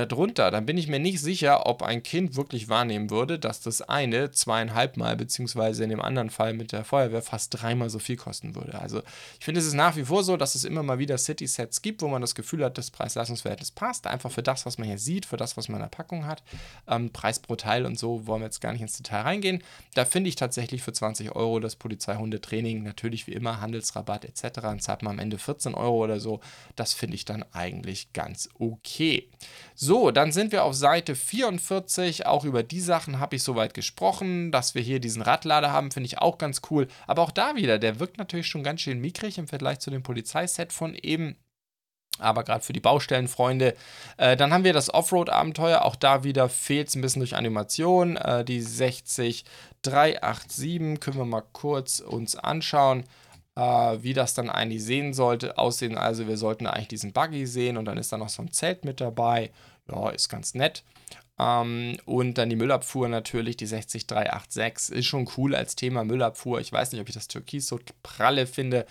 [0.05, 3.81] darunter, dann bin ich mir nicht sicher, ob ein Kind wirklich wahrnehmen würde, dass das
[3.81, 8.15] eine zweieinhalb Mal, beziehungsweise in dem anderen Fall mit der Feuerwehr fast dreimal so viel
[8.15, 8.79] kosten würde.
[8.79, 9.01] Also
[9.39, 12.01] ich finde, es ist nach wie vor so, dass es immer mal wieder City-Sets gibt,
[12.01, 15.25] wo man das Gefühl hat, das Preis-Leistungs-Verhältnis passt, einfach für das, was man hier sieht,
[15.25, 16.43] für das, was man in der Packung hat.
[16.87, 19.63] Ähm, Preis pro Teil und so wollen wir jetzt gar nicht ins Detail reingehen.
[19.93, 24.61] Da finde ich tatsächlich für 20 Euro das Polizeihundetraining, natürlich wie immer Handelsrabatt etc.
[24.61, 26.41] Dann zahlt man am Ende 14 Euro oder so.
[26.75, 29.29] Das finde ich dann eigentlich ganz okay.
[29.75, 32.25] So, dann sind wir auf Seite 44.
[32.25, 34.51] Auch über die Sachen habe ich soweit gesprochen.
[34.51, 36.87] Dass wir hier diesen Radlader haben, finde ich auch ganz cool.
[37.05, 40.03] Aber auch da wieder, der wirkt natürlich schon ganz schön mickrig im Vergleich zu dem
[40.03, 41.37] Polizeiset von eben
[42.19, 43.75] aber gerade für die Baustellenfreunde.
[44.17, 45.83] Äh, dann haben wir das Offroad-Abenteuer.
[45.83, 48.17] Auch da wieder fehlt es ein bisschen durch Animation.
[48.17, 53.03] Äh, die 60387 können wir mal kurz uns anschauen
[53.57, 55.97] äh, wie das dann eigentlich sehen sollte, aussehen.
[55.97, 58.85] Also wir sollten eigentlich diesen Buggy sehen und dann ist da noch so ein Zelt
[58.85, 59.51] mit dabei.
[59.89, 60.83] Ja, ist ganz nett.
[61.39, 66.59] Ähm, und dann die Müllabfuhr natürlich, die 60386 ist schon cool als Thema Müllabfuhr.
[66.59, 68.85] Ich weiß nicht, ob ich das Türkis so pralle finde.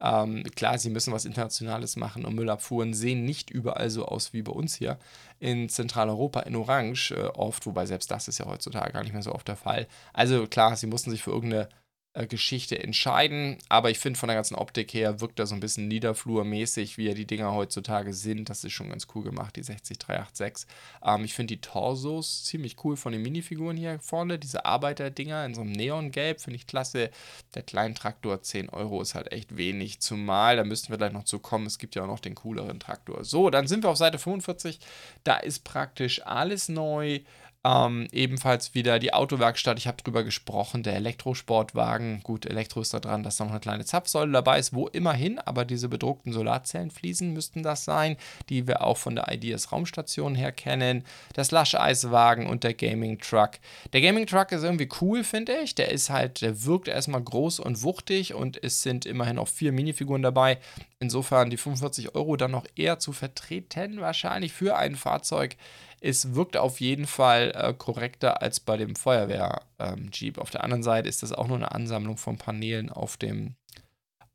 [0.00, 4.42] Ähm, klar, sie müssen was Internationales machen und Müllabfuhren sehen nicht überall so aus wie
[4.42, 4.98] bei uns hier
[5.38, 9.22] in Zentraleuropa in Orange äh, oft, wobei selbst das ist ja heutzutage gar nicht mehr
[9.22, 9.86] so oft der Fall.
[10.12, 11.68] Also klar, sie mussten sich für irgendeine
[12.14, 13.56] Geschichte entscheiden.
[13.70, 17.08] Aber ich finde, von der ganzen Optik her wirkt er so ein bisschen niederflurmäßig, wie
[17.08, 18.50] ja die Dinger heutzutage sind.
[18.50, 20.66] Das ist schon ganz cool gemacht, die 60386.
[21.04, 24.38] Ähm, ich finde die Torsos ziemlich cool von den Minifiguren hier vorne.
[24.38, 27.10] Diese Arbeiterdinger in so einem Neongelb finde ich klasse.
[27.54, 30.00] Der kleine Traktor 10 Euro ist halt echt wenig.
[30.00, 32.78] Zumal, da müssten wir gleich noch zu kommen, es gibt ja auch noch den cooleren
[32.78, 33.24] Traktor.
[33.24, 34.80] So, dann sind wir auf Seite 45.
[35.24, 37.20] Da ist praktisch alles neu.
[37.64, 42.20] Ähm, ebenfalls wieder die Autowerkstatt, ich habe drüber gesprochen, der Elektrosportwagen.
[42.24, 45.38] Gut, Elektro ist da dran, dass da noch eine kleine Zapfsäule dabei ist, wo immerhin,
[45.38, 48.16] aber diese bedruckten Solarzellenfliesen müssten das sein,
[48.48, 51.04] die wir auch von der Ideas Raumstation her kennen.
[51.34, 53.52] Das Lascheiswagen und der Gaming Truck.
[53.92, 55.76] Der Gaming Truck ist irgendwie cool, finde ich.
[55.76, 59.70] Der ist halt, der wirkt erstmal groß und wuchtig und es sind immerhin auch vier
[59.70, 60.58] Minifiguren dabei.
[60.98, 65.56] Insofern die 45 Euro dann noch eher zu vertreten, wahrscheinlich für ein Fahrzeug
[66.02, 70.36] es wirkt auf jeden Fall äh, korrekter als bei dem Feuerwehr-Jeep.
[70.36, 73.54] Ähm, auf der anderen Seite ist das auch nur eine Ansammlung von Paneelen auf dem,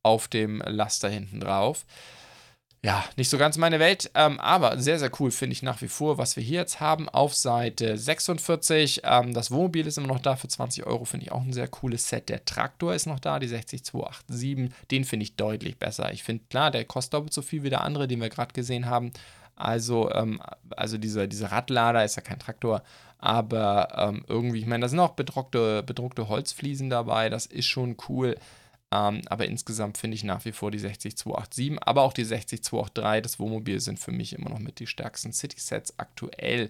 [0.01, 1.85] auf dem Laster hinten drauf.
[2.83, 5.89] Ja, nicht so ganz meine Welt, ähm, aber sehr, sehr cool finde ich nach wie
[5.89, 9.01] vor, was wir hier jetzt haben auf Seite 46.
[9.03, 11.67] Ähm, das Wohnmobil ist immer noch da für 20 Euro, finde ich auch ein sehr
[11.67, 12.29] cooles Set.
[12.29, 16.13] Der Traktor ist noch da, die 60287, den finde ich deutlich besser.
[16.13, 18.85] Ich finde, klar, der kostet doppelt so viel wie der andere, den wir gerade gesehen
[18.85, 19.11] haben,
[19.57, 20.39] also, ähm,
[20.75, 22.83] also dieser, dieser Radlader ist ja kein Traktor,
[23.17, 27.97] aber ähm, irgendwie, ich meine, da sind auch bedruckte, bedruckte Holzfliesen dabei, das ist schon
[28.07, 28.35] cool.
[28.91, 33.39] Ähm, aber insgesamt finde ich nach wie vor die 60287, aber auch die 60283, das
[33.39, 36.69] Wohnmobil, sind für mich immer noch mit die stärksten City-Sets aktuell.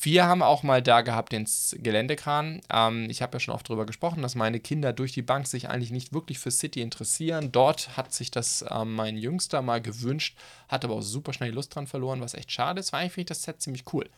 [0.00, 2.62] Wir haben auch mal da gehabt den Geländekran.
[2.72, 5.68] Ähm, ich habe ja schon oft darüber gesprochen, dass meine Kinder durch die Bank sich
[5.68, 7.52] eigentlich nicht wirklich für City interessieren.
[7.52, 11.74] Dort hat sich das ähm, mein Jüngster mal gewünscht, hat aber auch super schnell Lust
[11.74, 14.08] dran verloren, was echt schade ist, weil eigentlich finde ich das Set ziemlich cool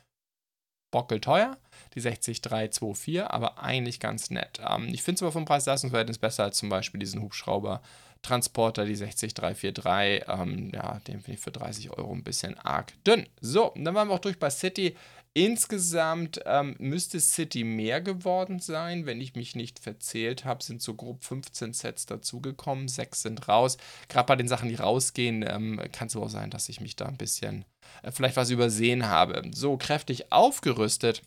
[0.91, 1.57] bockelteuer,
[1.95, 4.61] die 60324, aber eigentlich ganz nett.
[4.67, 7.81] Ähm, ich finde es aber vom Preis-Leistungsverhältnis besser als zum Beispiel diesen Hubschrauber
[8.23, 10.29] Transporter, die 60343.
[10.29, 13.27] Ähm, ja, den finde ich für 30 Euro ein bisschen arg dünn.
[13.41, 14.97] So, dann waren wir auch durch bei City.
[15.33, 19.07] Insgesamt ähm, müsste City mehr geworden sein.
[19.07, 22.89] Wenn ich mich nicht verzählt habe, sind so grob 15 Sets dazugekommen.
[22.89, 23.77] Sechs sind raus.
[24.09, 27.07] Gerade bei den Sachen, die rausgehen, ähm, kann es auch sein, dass ich mich da
[27.07, 27.65] ein bisschen
[28.03, 29.49] äh, vielleicht was übersehen habe.
[29.55, 31.23] So kräftig aufgerüstet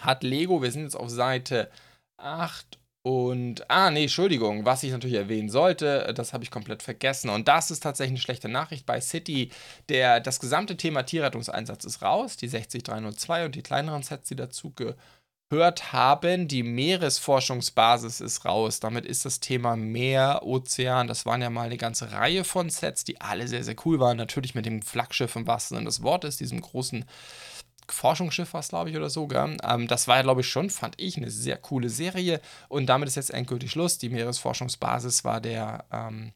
[0.00, 0.60] hat Lego.
[0.60, 1.70] Wir sind jetzt auf Seite
[2.16, 7.28] 8 und, ah, nee, Entschuldigung, was ich natürlich erwähnen sollte, das habe ich komplett vergessen.
[7.28, 9.50] Und das ist tatsächlich eine schlechte Nachricht bei City.
[9.90, 14.72] Der, das gesamte Thema Tierrettungseinsatz ist raus, die 60302 und die kleineren Sets, die dazu
[15.50, 16.48] gehört haben.
[16.48, 18.80] Die Meeresforschungsbasis ist raus.
[18.80, 23.04] Damit ist das Thema Meer, Ozean, das waren ja mal eine ganze Reihe von Sets,
[23.04, 24.16] die alle sehr, sehr cool waren.
[24.16, 27.04] Natürlich mit dem Flaggschiff im wahrsten Sinne des Wortes, diesem großen
[27.88, 29.28] Forschungsschiff war es, glaube ich, oder so.
[29.32, 32.40] Ähm, das war ja, glaube ich, schon, fand ich, eine sehr coole Serie.
[32.68, 33.98] Und damit ist jetzt endgültig Schluss.
[33.98, 36.32] Die Meeresforschungsbasis war der, ähm,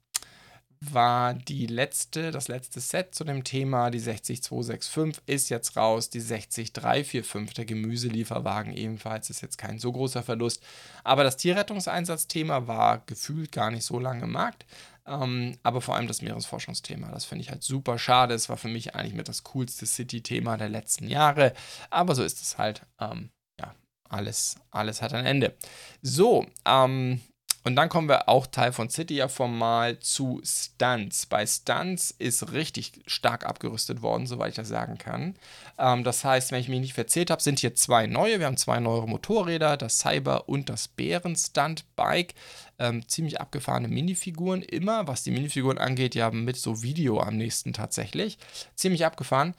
[0.80, 3.90] war die letzte, das letzte Set zu dem Thema.
[3.90, 6.10] Die 60265 ist jetzt raus.
[6.10, 10.62] Die 60345, der Gemüselieferwagen ebenfalls, ist jetzt kein so großer Verlust.
[11.02, 14.66] Aber das Tierrettungseinsatzthema war gefühlt gar nicht so lange im Markt.
[15.08, 18.34] Ähm, aber vor allem das Meeresforschungsthema, das finde ich halt super schade.
[18.34, 21.54] Es war für mich eigentlich mit das coolste City-Thema der letzten Jahre.
[21.90, 22.82] Aber so ist es halt.
[23.00, 23.74] Ähm, ja,
[24.08, 25.56] alles, alles hat ein Ende.
[26.02, 27.20] So, ähm,
[27.68, 31.26] Und dann kommen wir auch Teil von City ja formal zu Stunts.
[31.26, 35.34] Bei Stunts ist richtig stark abgerüstet worden, soweit ich das sagen kann.
[35.78, 38.38] Ähm, das heißt, wenn ich mich nicht verzählt habe, sind hier zwei neue.
[38.38, 42.32] Wir haben zwei neue Motorräder, das Cyber und das Bären Stunt Bike.
[42.78, 47.74] Ähm, ziemlich abgefahrene Minifiguren immer, was die Minifiguren angeht, ja mit so Video am nächsten
[47.74, 48.38] tatsächlich.
[48.76, 49.54] Ziemlich abgefahren.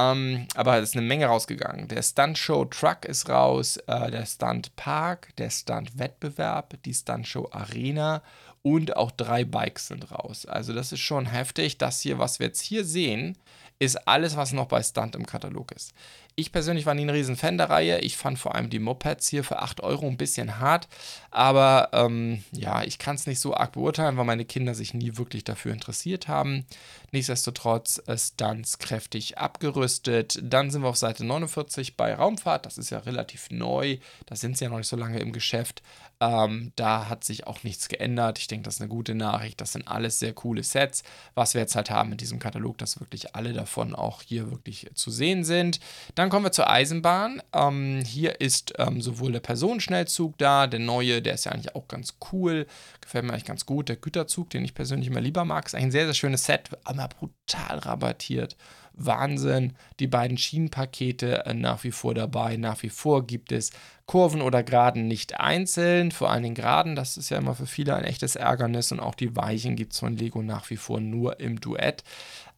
[0.00, 1.88] Ähm, aber es ist eine Menge rausgegangen.
[1.88, 7.26] Der Stunt Show Truck ist raus, äh, der Stunt Park, der Stunt Wettbewerb, die Stunt
[7.26, 8.22] Show Arena
[8.62, 10.46] und auch drei Bikes sind raus.
[10.46, 11.78] Also das ist schon heftig.
[11.78, 13.36] Das hier, was wir jetzt hier sehen,
[13.78, 15.92] ist alles, was noch bei Stunt im Katalog ist.
[16.36, 18.00] Ich persönlich war nie ein riesen Fan der Reihe.
[18.00, 20.88] Ich fand vor allem die Mopeds hier für 8 Euro ein bisschen hart.
[21.30, 25.16] Aber ähm, ja, ich kann es nicht so arg beurteilen, weil meine Kinder sich nie
[25.16, 26.66] wirklich dafür interessiert haben.
[27.12, 30.38] Nichtsdestotrotz äh, Stunts kräftig abgerüstet.
[30.42, 32.66] Dann sind wir auf Seite 49 bei Raumfahrt.
[32.66, 33.98] Das ist ja relativ neu.
[34.26, 35.82] Da sind sie ja noch nicht so lange im Geschäft.
[36.20, 38.38] Ähm, da hat sich auch nichts geändert.
[38.38, 39.60] Ich denke, das ist eine gute Nachricht.
[39.60, 41.02] Das sind alles sehr coole Sets.
[41.34, 44.90] Was wir jetzt halt haben mit diesem Katalog, dass wirklich alle davon auch hier wirklich
[44.94, 45.80] zu sehen sind.
[46.20, 47.40] Dann kommen wir zur Eisenbahn.
[47.54, 51.88] Ähm, hier ist ähm, sowohl der Personenschnellzug da, der neue, der ist ja eigentlich auch
[51.88, 52.66] ganz cool.
[53.00, 53.88] Gefällt mir eigentlich ganz gut.
[53.88, 56.68] Der Güterzug, den ich persönlich immer lieber mag, ist eigentlich ein sehr, sehr schönes Set,
[56.84, 58.58] aber brutal rabattiert.
[58.92, 59.72] Wahnsinn.
[59.98, 62.58] Die beiden Schienenpakete äh, nach wie vor dabei.
[62.58, 63.70] Nach wie vor gibt es
[64.04, 66.10] Kurven oder Geraden nicht einzeln.
[66.10, 68.92] Vor allem Geraden, das ist ja immer für viele ein echtes Ärgernis.
[68.92, 72.04] Und auch die Weichen gibt es von Lego nach wie vor nur im Duett.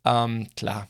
[0.05, 0.89] Ähm, klar,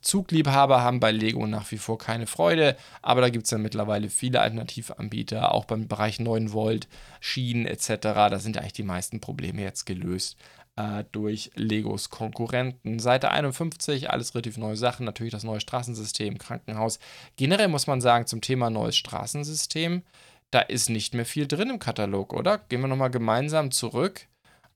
[0.00, 4.10] Zugliebhaber haben bei Lego nach wie vor keine Freude, aber da gibt es ja mittlerweile
[4.10, 6.88] viele Alternativanbieter, auch beim Bereich 9 Volt,
[7.20, 7.88] Schienen etc.
[8.02, 10.36] Da sind eigentlich die meisten Probleme jetzt gelöst
[10.74, 12.98] äh, durch Legos Konkurrenten.
[12.98, 16.98] Seite 51, alles relativ neue Sachen, natürlich das neue Straßensystem, Krankenhaus.
[17.36, 20.02] Generell muss man sagen, zum Thema neues Straßensystem,
[20.50, 22.58] da ist nicht mehr viel drin im Katalog, oder?
[22.58, 24.26] Gehen wir nochmal gemeinsam zurück.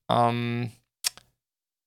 [0.09, 0.71] Ähm,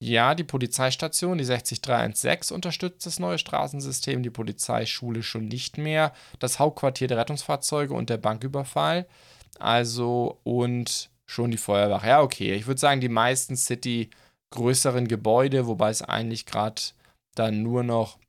[0.02, 6.58] ja, die Polizeistation, die 60316, unterstützt das neue Straßensystem, die Polizeischule schon nicht mehr, das
[6.58, 9.08] Hauptquartier der Rettungsfahrzeuge und der Banküberfall.
[9.60, 12.08] Also und schon die Feuerwache.
[12.08, 12.54] Ja, okay.
[12.54, 14.10] Ich würde sagen, die meisten City
[14.52, 16.82] größeren Gebäude, wobei es eigentlich gerade
[17.36, 18.20] dann nur noch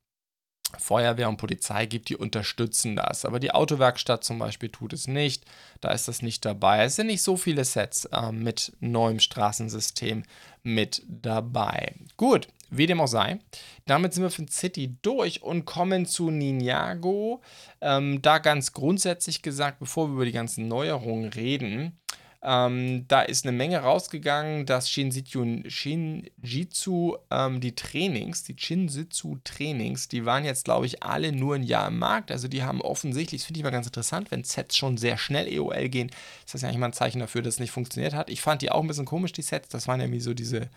[0.78, 3.24] Feuerwehr und Polizei gibt, die unterstützen das.
[3.24, 5.44] Aber die Autowerkstatt zum Beispiel tut es nicht.
[5.80, 6.84] Da ist das nicht dabei.
[6.84, 10.24] Es sind nicht so viele Sets äh, mit neuem Straßensystem
[10.62, 11.94] mit dabei.
[12.16, 13.38] Gut, wie dem auch sei.
[13.86, 17.42] Damit sind wir von City durch und kommen zu Ninjago.
[17.80, 21.98] Ähm, da ganz grundsätzlich gesagt, bevor wir über die ganzen Neuerungen reden,
[22.42, 30.24] ähm, da ist eine Menge rausgegangen, dass Shinjitsu, Shinjitsu ähm, die Trainings, die Shinjitsu-Trainings, die
[30.24, 32.30] waren jetzt, glaube ich, alle nur ein Jahr im Markt.
[32.30, 35.48] Also die haben offensichtlich, das finde ich mal ganz interessant, wenn Sets schon sehr schnell
[35.48, 36.10] EOL gehen,
[36.46, 38.30] ist das ja eigentlich mal ein Zeichen dafür, dass es nicht funktioniert hat.
[38.30, 39.68] Ich fand die auch ein bisschen komisch, die Sets.
[39.68, 40.70] Das waren ja wie so diese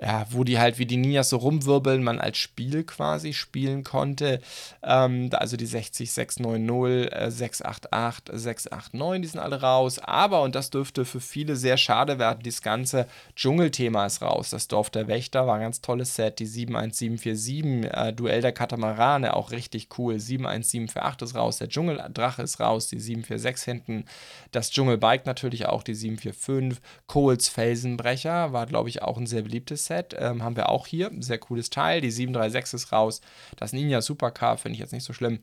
[0.00, 4.40] ja, wo die halt wie die Ninjas so rumwirbeln, man als Spiel quasi spielen konnte.
[4.84, 9.98] Ähm, also die 60, 690, äh, 688, 689, die sind alle raus.
[9.98, 14.50] Aber, und das dürfte für viele sehr schade werden, das ganze Dschungelthema ist raus.
[14.50, 16.38] Das Dorf der Wächter war ein ganz tolles Set.
[16.38, 20.20] Die 71747, äh, Duell der Katamarane, auch richtig cool.
[20.20, 24.04] 71748 ist raus, der Dschungeldrache ist raus, die 746 hinten.
[24.52, 26.80] Das Dschungelbike natürlich auch, die 745.
[27.08, 31.10] Coles Felsenbrecher war, glaube ich, auch ein sehr beliebtes Set ähm, haben wir auch hier.
[31.18, 32.00] Sehr cooles Teil.
[32.00, 33.20] Die 736 ist raus.
[33.56, 35.40] Das Ninja Supercar finde ich jetzt nicht so schlimm.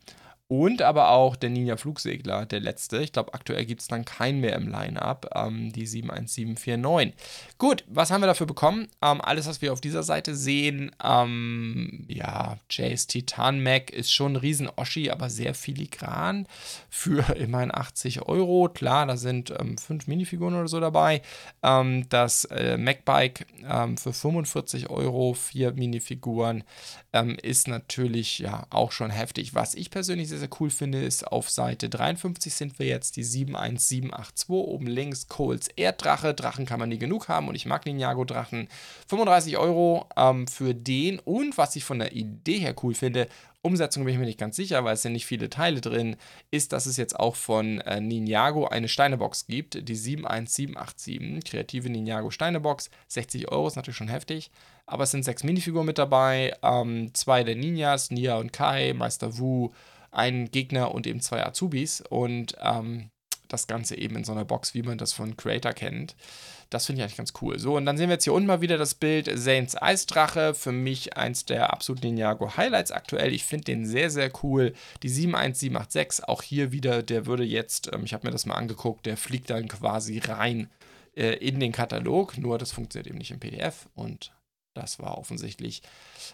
[0.47, 2.99] Und aber auch der Ninja Flugsegler, der letzte.
[2.99, 5.31] Ich glaube, aktuell gibt es dann keinen mehr im Line-Up.
[5.34, 7.15] Ähm, die 71749.
[7.58, 8.88] Gut, was haben wir dafür bekommen?
[9.01, 10.91] Ähm, alles, was wir auf dieser Seite sehen.
[11.03, 16.47] Ähm, ja, Jace Titan Mac ist schon ein riesen Oschi, aber sehr filigran.
[16.91, 18.69] Für immerhin 80 Euro.
[18.69, 21.23] Klar, da sind ähm, fünf Minifiguren oder so dabei.
[21.63, 26.63] Ähm, das äh, Mac-Bike ähm, für 45 Euro, vier Minifiguren,
[27.41, 29.55] ist natürlich ja auch schon heftig.
[29.55, 33.23] Was ich persönlich sehr, sehr cool finde, ist auf Seite 53 sind wir jetzt die
[33.23, 34.49] 71782.
[34.49, 36.33] Oben links Coles Erddrache.
[36.33, 38.67] Drachen kann man nie genug haben und ich mag Ninjago Drachen.
[39.07, 43.27] 35 Euro ähm, für den und was ich von der Idee her cool finde,
[43.61, 46.17] Umsetzung bin ich mir nicht ganz sicher, weil es sind nicht viele Teile drin,
[46.51, 52.29] ist, dass es jetzt auch von äh, Ninjago eine Steinebox gibt, die 71787, kreative Ninjago
[52.29, 54.51] Steinebox, 60 Euro ist natürlich schon heftig,
[54.85, 59.39] aber es sind sechs Minifiguren mit dabei, ähm, zwei der Ninjas, Nia und Kai, Meister
[59.39, 59.71] Wu,
[60.15, 63.10] einen Gegner und eben zwei Azubis und ähm,
[63.49, 66.15] das Ganze eben in so einer Box, wie man das von Creator kennt.
[66.69, 67.60] Das finde ich eigentlich ganz cool.
[67.60, 70.56] So, und dann sehen wir jetzt hier unten mal wieder das Bild Saints Eisdrache.
[70.56, 73.34] Für mich eins der absoluten Ninjago Highlights aktuell.
[73.34, 74.73] Ich finde den sehr, sehr cool.
[75.04, 79.06] Die 71786, auch hier wieder, der würde jetzt, ähm, ich habe mir das mal angeguckt,
[79.06, 80.69] der fliegt dann quasi rein
[81.15, 84.32] äh, in den Katalog, nur das funktioniert eben nicht im PDF und
[84.75, 85.81] das war offensichtlich.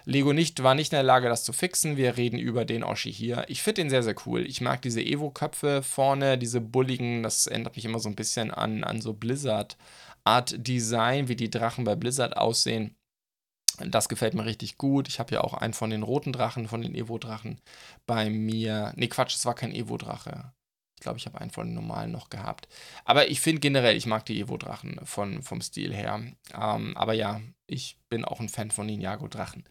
[0.03, 1.95] Lego nicht, war nicht in der Lage, das zu fixen.
[1.95, 3.45] Wir reden über den Oschi hier.
[3.47, 4.45] Ich finde den sehr, sehr cool.
[4.45, 7.23] Ich mag diese Evo-Köpfe vorne, diese bulligen.
[7.23, 11.95] Das erinnert mich immer so ein bisschen an, an so Blizzard-Art-Design, wie die Drachen bei
[11.95, 12.95] Blizzard aussehen.
[13.79, 15.07] Das gefällt mir richtig gut.
[15.07, 17.61] Ich habe ja auch einen von den roten Drachen, von den Evo-Drachen
[18.05, 18.91] bei mir.
[18.95, 20.51] Ne, Quatsch, es war kein Evo-Drache.
[21.01, 22.67] Glaube, ich habe einen von den normalen noch gehabt.
[23.03, 26.21] Aber ich finde generell, ich mag die Evo-Drachen vom Stil her.
[26.53, 29.63] Ähm, aber ja, ich bin auch ein Fan von Ninjago-Drachen.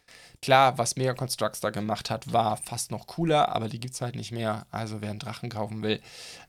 [0.42, 4.00] Klar, was Mega Constructs da gemacht hat, war fast noch cooler, aber die gibt es
[4.00, 4.66] halt nicht mehr.
[4.70, 6.00] Also wer einen Drachen kaufen will,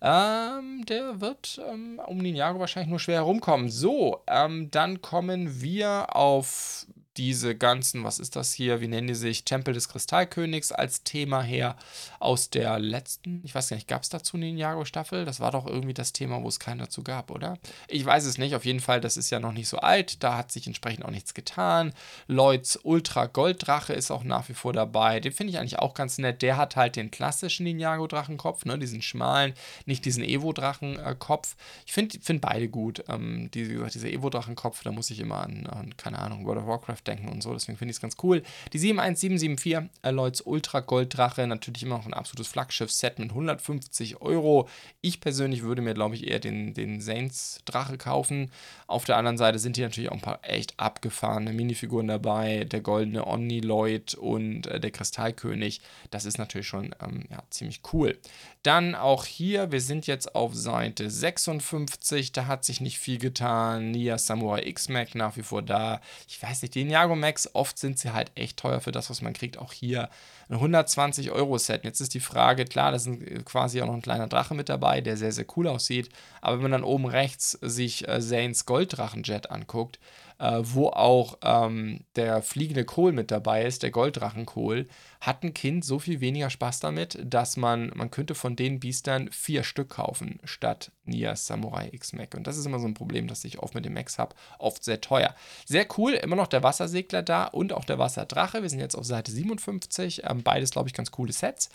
[0.02, 3.70] ähm, der wird ähm, um Ninjago wahrscheinlich nur schwer herumkommen.
[3.70, 6.88] So, ähm, dann kommen wir auf
[7.18, 11.42] diese ganzen, was ist das hier, wie nennen die sich, Tempel des Kristallkönigs als Thema
[11.42, 11.76] her
[12.20, 15.26] aus der letzten, ich weiß gar nicht, gab es dazu eine Ninjago-Staffel?
[15.26, 17.58] Das war doch irgendwie das Thema, wo es keinen dazu gab, oder?
[17.88, 20.38] Ich weiß es nicht, auf jeden Fall, das ist ja noch nicht so alt, da
[20.38, 21.94] hat sich entsprechend auch nichts getan.
[22.28, 26.18] Lloyds Ultra Golddrache ist auch nach wie vor dabei, den finde ich eigentlich auch ganz
[26.18, 29.54] nett, der hat halt den klassischen Ninjago-Drachenkopf, ne, diesen schmalen,
[29.86, 31.56] nicht diesen Evo-Drachenkopf.
[31.86, 35.98] Ich finde find beide gut, ähm, die, dieser Evo-Drachenkopf, da muss ich immer an, an,
[35.98, 37.54] keine Ahnung, World of Warcraft denken und so.
[37.54, 38.44] Deswegen finde ich es ganz cool.
[38.74, 44.68] Die 71774 Alloys Ultra Golddrache, natürlich immer noch ein absolutes Flaggschiff-Set mit 150 Euro.
[45.02, 48.52] Ich persönlich würde mir, glaube ich, eher den, den Saints Drache kaufen.
[48.88, 52.66] Auf der anderen Seite sind hier natürlich auch ein paar echt abgefahrene Minifiguren dabei.
[52.66, 55.82] Der goldene Omni-Lloyd und äh, der Kristallkönig.
[56.10, 58.18] Das ist natürlich schon ähm, ja, ziemlich cool.
[58.64, 62.32] Dann auch hier, wir sind jetzt auf Seite 56.
[62.32, 63.92] Da hat sich nicht viel getan.
[63.92, 66.00] Nia Samurai X-Mac nach wie vor da.
[66.28, 69.22] Ich weiß nicht, den Jago Max, oft sind sie halt echt teuer für das, was
[69.22, 69.58] man kriegt.
[69.58, 70.10] Auch hier
[70.50, 71.84] ein 120 Euro Set.
[71.84, 74.70] Jetzt ist die Frage, klar, da ist äh, quasi auch noch ein kleiner Drache mit
[74.70, 76.10] dabei, der sehr, sehr cool aussieht.
[76.42, 80.00] Aber wenn man dann oben rechts sich äh, Zanes Golddrachenjet anguckt,
[80.42, 84.88] äh, wo auch ähm, der fliegende Kohl mit dabei ist, der Golddrachenkohl,
[85.22, 89.30] hat ein Kind so viel weniger Spaß damit, dass man, man könnte von den Biestern
[89.32, 92.34] vier Stück kaufen, statt Nias Samurai X-Mac.
[92.34, 94.84] Und das ist immer so ein Problem, das ich oft mit dem Max habe, oft
[94.84, 95.36] sehr teuer.
[95.66, 98.64] Sehr cool, immer noch der Wassersegler da und auch der Wasserdrache.
[98.64, 101.70] Wir sind jetzt auf Seite 57, ähm, beides, glaube ich, ganz coole Sets.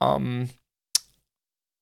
[0.00, 0.48] Ähm,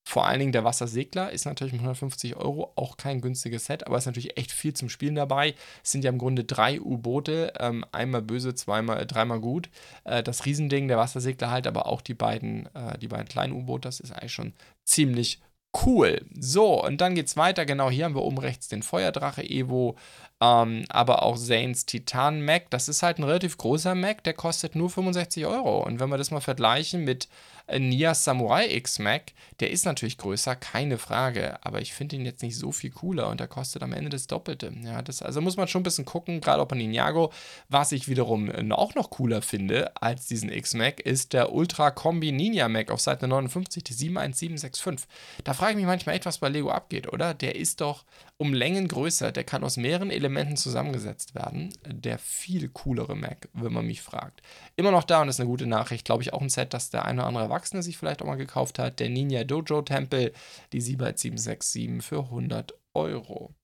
[0.04, 3.98] vor allen Dingen der Wassersegler ist natürlich mit 150 Euro auch kein günstiges Set, aber
[3.98, 5.54] ist natürlich echt viel zum Spielen dabei.
[5.84, 9.70] Es sind ja im Grunde drei U-Boote, ähm, einmal böse, zweimal, äh, dreimal gut.
[10.04, 13.88] Äh, das Riesending, der Wassersegler halt, aber auch die beiden, äh, die beiden kleinen U-Boote,
[13.88, 15.40] das ist eigentlich schon ziemlich
[15.72, 16.26] Cool.
[16.36, 17.64] So, und dann geht's weiter.
[17.64, 19.96] Genau hier haben wir oben rechts den Feuerdrache Evo,
[20.40, 22.70] ähm, aber auch Zanes Titan Mac.
[22.70, 25.84] Das ist halt ein relativ großer Mac, der kostet nur 65 Euro.
[25.84, 27.28] Und wenn wir das mal vergleichen mit
[27.78, 32.42] Nia Samurai X Mac, der ist natürlich größer, keine Frage, aber ich finde ihn jetzt
[32.42, 34.72] nicht so viel cooler und der kostet am Ende das Doppelte.
[34.82, 37.32] Ja, das, also muss man schon ein bisschen gucken, gerade auch bei Ninjago.
[37.68, 42.32] Was ich wiederum auch noch cooler finde als diesen X Mac, ist der Ultra Kombi
[42.32, 45.08] Ninja Mac auf Seite 59, die 71765.
[45.44, 47.34] Da frage ich mich manchmal echt, was bei Lego abgeht, oder?
[47.34, 48.04] Der ist doch
[48.36, 51.72] um Längen größer, der kann aus mehreren Elementen zusammengesetzt werden.
[51.86, 54.42] Der viel coolere Mac, wenn man mich fragt.
[54.76, 56.04] Immer noch da und das ist eine gute Nachricht.
[56.04, 58.36] Glaube ich auch ein Set, das der eine oder andere Erwachsene sich vielleicht auch mal
[58.36, 59.00] gekauft hat.
[59.00, 60.32] Der Ninja Dojo Tempel,
[60.72, 63.54] die 767 für 100 Euro.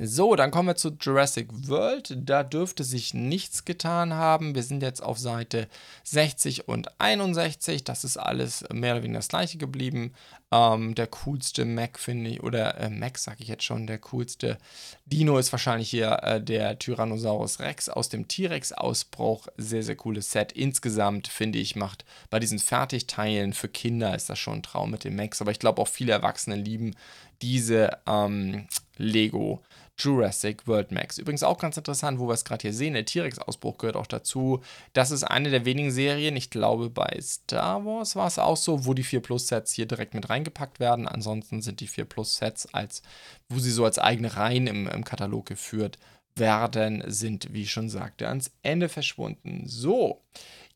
[0.00, 2.16] So, dann kommen wir zu Jurassic World.
[2.16, 4.54] Da dürfte sich nichts getan haben.
[4.54, 5.66] Wir sind jetzt auf Seite
[6.04, 7.82] 60 und 61.
[7.82, 10.14] Das ist alles mehr oder weniger das gleiche geblieben.
[10.52, 14.58] Ähm, der coolste Mac, finde ich, oder äh, Mac sage ich jetzt schon, der coolste
[15.06, 19.48] Dino ist wahrscheinlich hier äh, der Tyrannosaurus Rex aus dem T-Rex-Ausbruch.
[19.56, 20.52] Sehr, sehr cooles Set.
[20.52, 25.02] Insgesamt, finde ich, macht bei diesen Fertigteilen für Kinder ist das schon ein Traum mit
[25.02, 25.40] den Macs.
[25.40, 26.94] Aber ich glaube auch viele Erwachsene lieben
[27.42, 29.62] diese ähm, Lego
[29.98, 31.18] Jurassic World Max.
[31.18, 34.60] Übrigens auch ganz interessant, wo wir es gerade hier sehen, der T-Rex-Ausbruch gehört auch dazu.
[34.92, 38.86] Das ist eine der wenigen Serien, ich glaube bei Star Wars war es auch so,
[38.86, 41.08] wo die 4 Plus Sets hier direkt mit reingepackt werden.
[41.08, 43.02] Ansonsten sind die 4 Plus Sets als,
[43.48, 45.98] wo sie so als eigene Reihen im, im Katalog geführt
[46.36, 49.64] werden, sind, wie ich schon sagte, ans Ende verschwunden.
[49.66, 50.22] So,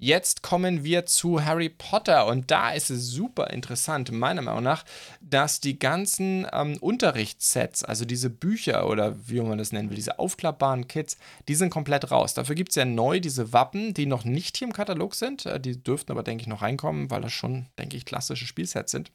[0.02, 4.84] Jetzt kommen wir zu Harry Potter und da ist es super interessant, meiner Meinung nach,
[5.20, 10.18] dass die ganzen ähm, Unterrichtssets, also diese Bücher oder wie man das nennen will, diese
[10.18, 12.34] aufklappbaren Kits, die sind komplett raus.
[12.34, 15.46] Dafür gibt es ja neu diese Wappen, die noch nicht hier im Katalog sind.
[15.46, 18.90] Äh, die dürften aber, denke ich, noch reinkommen, weil das schon, denke ich, klassische Spielsets
[18.90, 19.12] sind.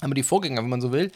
[0.00, 1.12] Aber die Vorgänger, wenn man so will,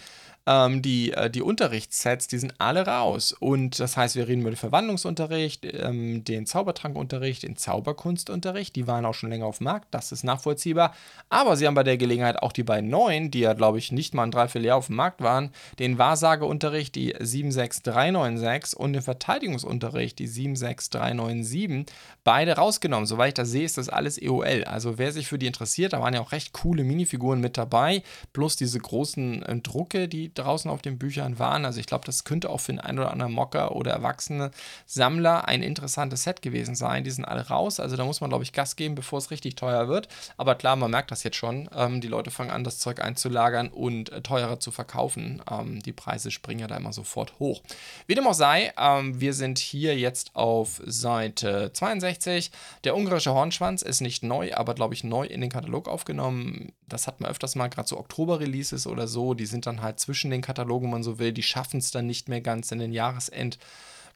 [0.47, 3.33] ähm, die, äh, die Unterrichtssets, die sind alle raus.
[3.33, 8.77] Und das heißt, wir reden über den Verwandlungsunterricht, ähm, den Zaubertrankunterricht, den Zauberkunstunterricht.
[8.77, 10.95] Die waren auch schon länger auf dem Markt, das ist nachvollziehbar.
[11.31, 14.15] Aber sie haben bei der Gelegenheit auch die beiden neuen, die ja, glaube ich, nicht
[14.15, 20.27] mal ein Dreivierteljahr auf dem Markt waren, den Wahrsageunterricht, die 76396 und den Verteidigungsunterricht, die
[20.27, 21.87] 76397,
[22.23, 23.07] beide rausgenommen.
[23.07, 24.65] Soweit ich das sehe, ist das alles EOL.
[24.65, 28.03] Also wer sich für die interessiert, da waren ja auch recht coole Minifiguren mit dabei,
[28.33, 31.65] plus diese großen äh, Drucke, die draußen auf den Büchern waren.
[31.65, 34.51] Also ich glaube, das könnte auch für den einen oder anderen Mocker oder erwachsene
[34.87, 37.05] Sammler ein interessantes Set gewesen sein.
[37.05, 39.57] Die sind alle raus, also da muss man, glaube ich, Gas geben, bevor es richtig
[39.57, 40.09] teuer wird.
[40.37, 41.69] Aber klar, man merkt das jetzt schon.
[41.75, 45.43] Ähm, die Leute fangen an, das Zeug einzulagern und äh, teurer zu verkaufen.
[45.51, 47.63] Ähm, die Preise springen ja da immer sofort hoch.
[48.07, 52.51] Wie dem auch sei, ähm, wir sind hier jetzt auf Seite 62.
[52.85, 56.73] Der ungarische Hornschwanz ist nicht neu, aber glaube ich neu in den Katalog aufgenommen.
[56.89, 59.35] Das hat man öfters mal, gerade so Oktober-Releases oder so.
[59.35, 61.33] Die sind dann halt zwischen den Katalogen, wenn man so will.
[61.33, 63.59] Die schaffen es dann nicht mehr ganz in den Jahresend.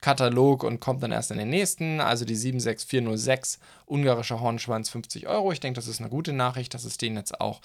[0.00, 2.00] Katalog und kommt dann erst in den nächsten.
[2.00, 5.52] Also die 76406, ungarischer Hornschwanz, 50 Euro.
[5.52, 7.60] Ich denke, das ist eine gute Nachricht, dass es den jetzt auch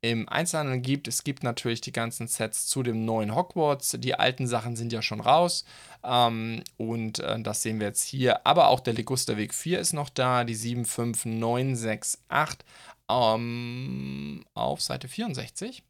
[0.00, 1.08] im Einzelhandel gibt.
[1.08, 3.96] Es gibt natürlich die ganzen Sets zu dem neuen Hogwarts.
[3.98, 5.64] Die alten Sachen sind ja schon raus.
[6.04, 8.46] Ähm, und äh, das sehen wir jetzt hier.
[8.46, 10.44] Aber auch der Ligusterweg 4 ist noch da.
[10.44, 12.20] Die 75968
[13.08, 15.82] ähm, auf Seite 64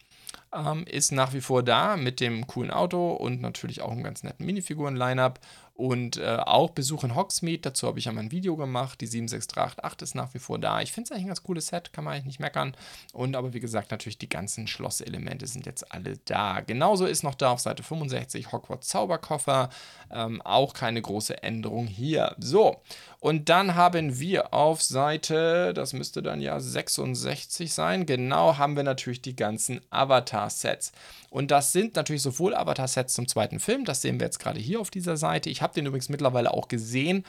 [0.55, 4.23] ähm, ist nach wie vor da mit dem coolen Auto und natürlich auch einem ganz
[4.23, 5.41] netten Minifiguren-Line-Up.
[5.77, 8.99] Und äh, auch Besuch in Hogsmeade, dazu habe ich ja mal ein Video gemacht.
[9.03, 10.81] Die 76388 ist nach wie vor da.
[10.81, 12.75] Ich finde es eigentlich ein ganz cooles Set, kann man eigentlich nicht meckern.
[13.13, 16.61] Und aber wie gesagt, natürlich die ganzen Schlosselemente sind jetzt alle da.
[16.61, 19.69] Genauso ist noch da auf Seite 65 Hogwarts Zauberkoffer.
[20.11, 22.35] Ähm, auch keine große Änderung hier.
[22.39, 22.81] So,
[23.27, 28.85] und dann haben wir auf Seite, das müsste dann ja 66 sein, genau, haben wir
[28.85, 30.93] natürlich die ganzen Avatar-Sets.
[31.29, 34.81] Und das sind natürlich sowohl Avatar-Sets zum zweiten Film, das sehen wir jetzt gerade hier
[34.81, 35.51] auf dieser Seite.
[35.51, 37.25] Ich habe den übrigens mittlerweile auch gesehen,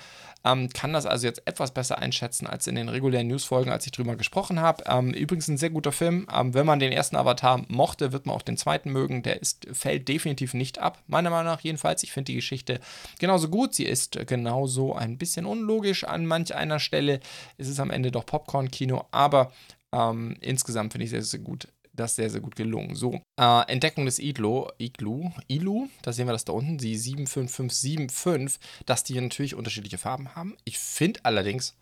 [0.46, 3.92] ähm, kann das also jetzt etwas besser einschätzen als in den regulären Newsfolgen, als ich
[3.92, 4.84] drüber gesprochen habe.
[4.86, 6.28] Ähm, übrigens ein sehr guter Film.
[6.32, 9.24] Ähm, wenn man den ersten Avatar mochte, wird man auch den zweiten mögen.
[9.24, 12.04] Der ist, fällt definitiv nicht ab, meiner Meinung nach jedenfalls.
[12.04, 12.80] Ich finde die Geschichte
[13.18, 13.74] genauso gut.
[13.74, 17.20] Sie ist genauso ein bisschen unlogisch an manch einer Stelle.
[17.58, 19.52] Es ist am Ende doch Popcorn-Kino, aber
[19.94, 21.68] ähm, insgesamt finde ich sehr, sehr gut
[21.98, 22.96] das sehr, sehr gut gelungen.
[22.96, 28.60] So, äh, Entdeckung des Iglo, Iglu, Ilu, da sehen wir das da unten, die 75575,
[28.86, 30.56] dass die natürlich unterschiedliche Farben haben.
[30.64, 31.76] Ich finde allerdings,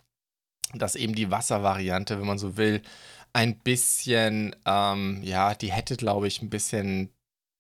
[0.74, 2.82] dass eben die Wasservariante, wenn man so will,
[3.34, 7.10] ein bisschen, ähm, ja, die hätte, glaube ich, ein bisschen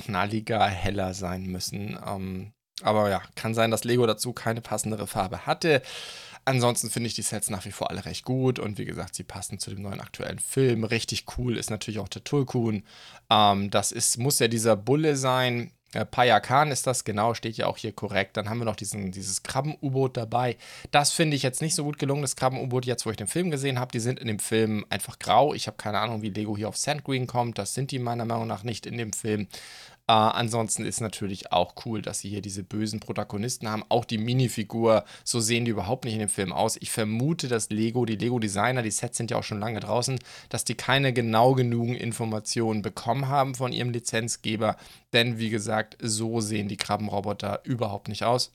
[0.04, 2.00] knalliger, heller sein müssen.
[2.06, 5.82] Ähm, aber ja, kann sein, dass Lego dazu keine passendere Farbe hatte.
[6.46, 9.24] Ansonsten finde ich die Sets nach wie vor alle recht gut und wie gesagt, sie
[9.24, 10.84] passen zu dem neuen aktuellen Film.
[10.84, 12.84] Richtig cool ist natürlich auch der Tulkun.
[13.32, 15.72] Ähm, das ist, muss ja dieser Bulle sein.
[15.93, 18.38] Äh, Payakan ist das, genau, steht ja auch hier korrekt.
[18.38, 20.58] Dann haben wir noch diesen, dieses Krabben-U-Boot dabei.
[20.91, 23.50] Das finde ich jetzt nicht so gut gelungen, das Krabben-U-Boot, jetzt wo ich den Film
[23.50, 23.91] gesehen habe.
[23.91, 25.54] Die sind in dem Film einfach grau.
[25.56, 27.58] Ich habe keine Ahnung, wie Lego hier auf Sandgreen kommt.
[27.58, 29.48] Das sind die meiner Meinung nach nicht in dem Film.
[30.08, 33.84] Äh, ansonsten ist natürlich auch cool, dass sie hier diese bösen Protagonisten haben.
[33.89, 36.78] Auch die Minifigur, so sehen die überhaupt nicht in dem Film aus.
[36.78, 40.64] Ich vermute, dass Lego, die Lego-Designer, die Sets sind ja auch schon lange draußen, dass
[40.64, 44.78] die keine genau genügend Informationen bekommen haben von ihrem Lizenzgeber.
[45.14, 48.51] Denn wie gesagt, so sehen die Krabbenroboter überhaupt nicht aus.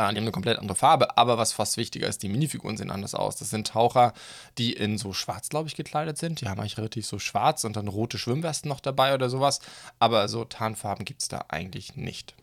[0.00, 2.90] Äh, die haben eine komplett andere Farbe, aber was fast wichtiger ist, die Minifiguren sehen
[2.90, 3.36] anders aus.
[3.36, 4.14] Das sind Taucher,
[4.56, 6.40] die in so schwarz, glaube ich, gekleidet sind.
[6.40, 9.60] Die haben eigentlich relativ so schwarz und dann rote Schwimmwesten noch dabei oder sowas.
[9.98, 12.34] Aber so Tarnfarben gibt es da eigentlich nicht.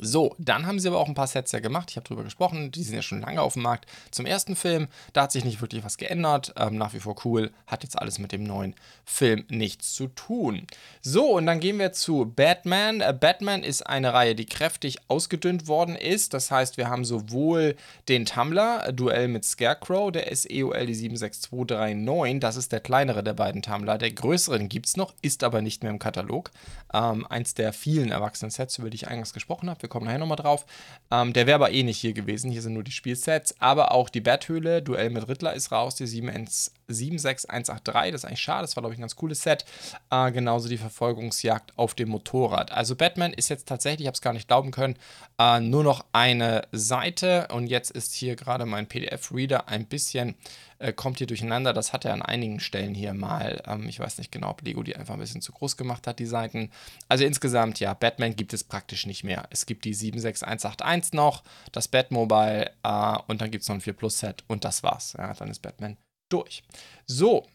[0.00, 1.90] So, dann haben sie aber auch ein paar Sets ja gemacht.
[1.90, 2.70] Ich habe drüber gesprochen.
[2.70, 3.86] Die sind ja schon lange auf dem Markt.
[4.10, 6.52] Zum ersten Film, da hat sich nicht wirklich was geändert.
[6.56, 7.50] Ähm, nach wie vor cool.
[7.66, 8.74] Hat jetzt alles mit dem neuen
[9.04, 10.66] Film nichts zu tun.
[11.02, 13.00] So, und dann gehen wir zu Batman.
[13.00, 16.34] Äh, Batman ist eine Reihe, die kräftig ausgedünnt worden ist.
[16.34, 17.76] Das heißt, wir haben sowohl
[18.08, 22.40] den Tumblr, äh, Duell mit Scarecrow, der ist EOL die 76239.
[22.40, 23.98] Das ist der kleinere der beiden Tumblr.
[23.98, 26.50] Der größeren gibt es noch, ist aber nicht mehr im Katalog.
[26.92, 30.36] Ähm, eins der vielen Erwachsenen-Sets, über die ich eingangs gesprochen habe wir kommen nachher nochmal
[30.36, 30.66] drauf.
[31.10, 32.50] Ähm, der wäre aber eh nicht hier gewesen.
[32.50, 33.54] Hier sind nur die Spielsets.
[33.60, 38.12] Aber auch die Betthöhle, Duell mit Riddler ist raus, die 76183.
[38.12, 39.64] Das ist eigentlich schade, das war, glaube ich, ein ganz cooles Set.
[40.10, 42.72] Äh, genauso die Verfolgungsjagd auf dem Motorrad.
[42.72, 44.96] Also Batman ist jetzt tatsächlich, ich habe es gar nicht glauben können,
[45.38, 47.48] äh, nur noch eine Seite.
[47.52, 50.34] Und jetzt ist hier gerade mein PDF-Reader ein bisschen
[50.78, 51.72] äh, kommt hier durcheinander.
[51.72, 53.62] Das hat er an einigen Stellen hier mal.
[53.66, 56.18] Ähm, ich weiß nicht genau, ob Lego die einfach ein bisschen zu groß gemacht hat,
[56.18, 56.70] die Seiten.
[57.08, 59.46] Also insgesamt, ja, Batman gibt es praktisch nicht mehr.
[59.50, 63.92] Es gibt die 76181 noch, das Batmobile äh, und dann gibt es noch ein 4
[63.92, 65.14] Plus Set und das war's.
[65.18, 65.96] Ja, dann ist Batman
[66.30, 66.62] durch.
[67.06, 67.46] So,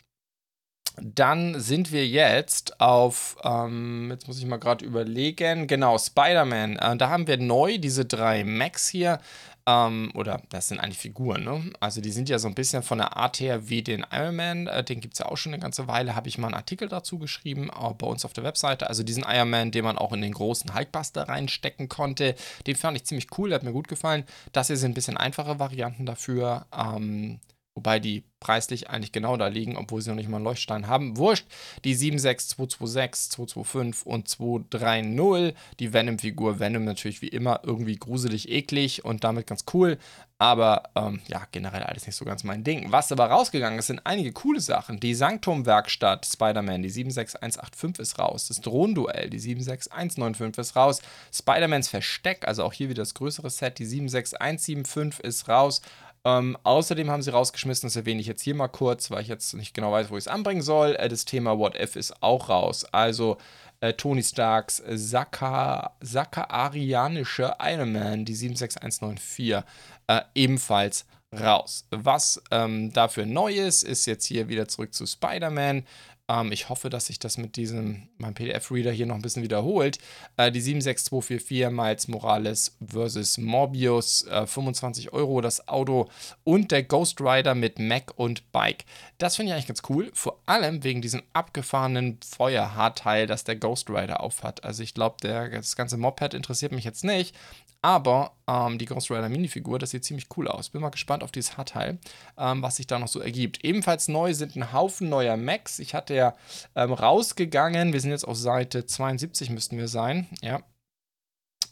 [1.01, 6.77] Dann sind wir jetzt auf, ähm, jetzt muss ich mal gerade überlegen, genau, Spider-Man.
[6.77, 9.19] Äh, da haben wir neu diese drei Macs hier.
[9.65, 11.71] Ähm, oder das sind eigentlich Figuren, ne?
[11.79, 14.67] Also die sind ja so ein bisschen von der Art her wie den Iron Man.
[14.67, 16.15] Äh, den gibt es ja auch schon eine ganze Weile.
[16.15, 18.87] Habe ich mal einen Artikel dazu geschrieben, auch bei uns auf der Webseite.
[18.87, 22.35] Also diesen Iron Man, den man auch in den großen Hulkbuster reinstecken konnte.
[22.67, 24.25] Den fand ich ziemlich cool, der hat mir gut gefallen.
[24.51, 26.65] Das hier sind ein bisschen einfache Varianten dafür.
[26.77, 27.39] Ähm,
[27.75, 31.17] Wobei die preislich eigentlich genau da liegen, obwohl sie noch nicht mal einen Leuchtstein haben.
[31.17, 31.47] Wurscht,
[31.83, 35.55] die 76226, 225 und 230.
[35.79, 36.59] Die Venom-Figur.
[36.59, 39.97] Venom natürlich wie immer irgendwie gruselig, eklig und damit ganz cool.
[40.37, 42.91] Aber ähm, ja, generell alles nicht so ganz mein Ding.
[42.91, 44.99] Was aber rausgegangen ist, sind einige coole Sachen.
[44.99, 48.49] Die Sanktum-Werkstatt Spider-Man, die 76185 ist raus.
[48.49, 51.01] Das Drohnenduell, die 76195 ist raus.
[51.33, 55.81] Spider-Mans Versteck, also auch hier wieder das größere Set, die 76175 ist raus.
[56.25, 59.53] Ähm, außerdem haben sie rausgeschmissen, das erwähne ich jetzt hier mal kurz, weil ich jetzt
[59.55, 60.95] nicht genau weiß, wo ich es anbringen soll.
[60.95, 62.85] Äh, das Thema What If ist auch raus.
[62.91, 63.37] Also
[63.81, 69.65] äh, Tony Starks Sakaarianische Iron Man, die 76194,
[70.07, 71.85] äh, ebenfalls raus.
[71.89, 75.85] Was ähm, dafür neu ist, ist jetzt hier wieder zurück zu Spider-Man.
[76.33, 79.99] Ähm, ich hoffe, dass sich das mit diesem, meinem PDF-Reader hier noch ein bisschen wiederholt.
[80.37, 86.09] Äh, die 76244 Miles Morales versus Morbius, äh, 25 Euro das Auto
[86.43, 88.85] und der Ghost Rider mit Mac und Bike.
[89.19, 93.89] Das finde ich eigentlich ganz cool, vor allem wegen diesem abgefahrenen Feuerhaarteil, das der Ghost
[93.89, 94.63] Rider aufhat.
[94.63, 97.35] Also ich glaube, das ganze Moped interessiert mich jetzt nicht,
[97.83, 100.69] aber ähm, die Ghost Rider Minifigur, das sieht ziemlich cool aus.
[100.69, 101.99] Bin mal gespannt auf dieses Haarteil,
[102.37, 103.63] ähm, was sich da noch so ergibt.
[103.63, 105.79] Ebenfalls neu sind ein Haufen neuer Macs.
[105.79, 106.33] Ich hatte ja
[106.75, 110.27] ähm, rausgegangen, wir sind jetzt auf Seite 72, müssten wir sein.
[110.41, 110.61] Ja,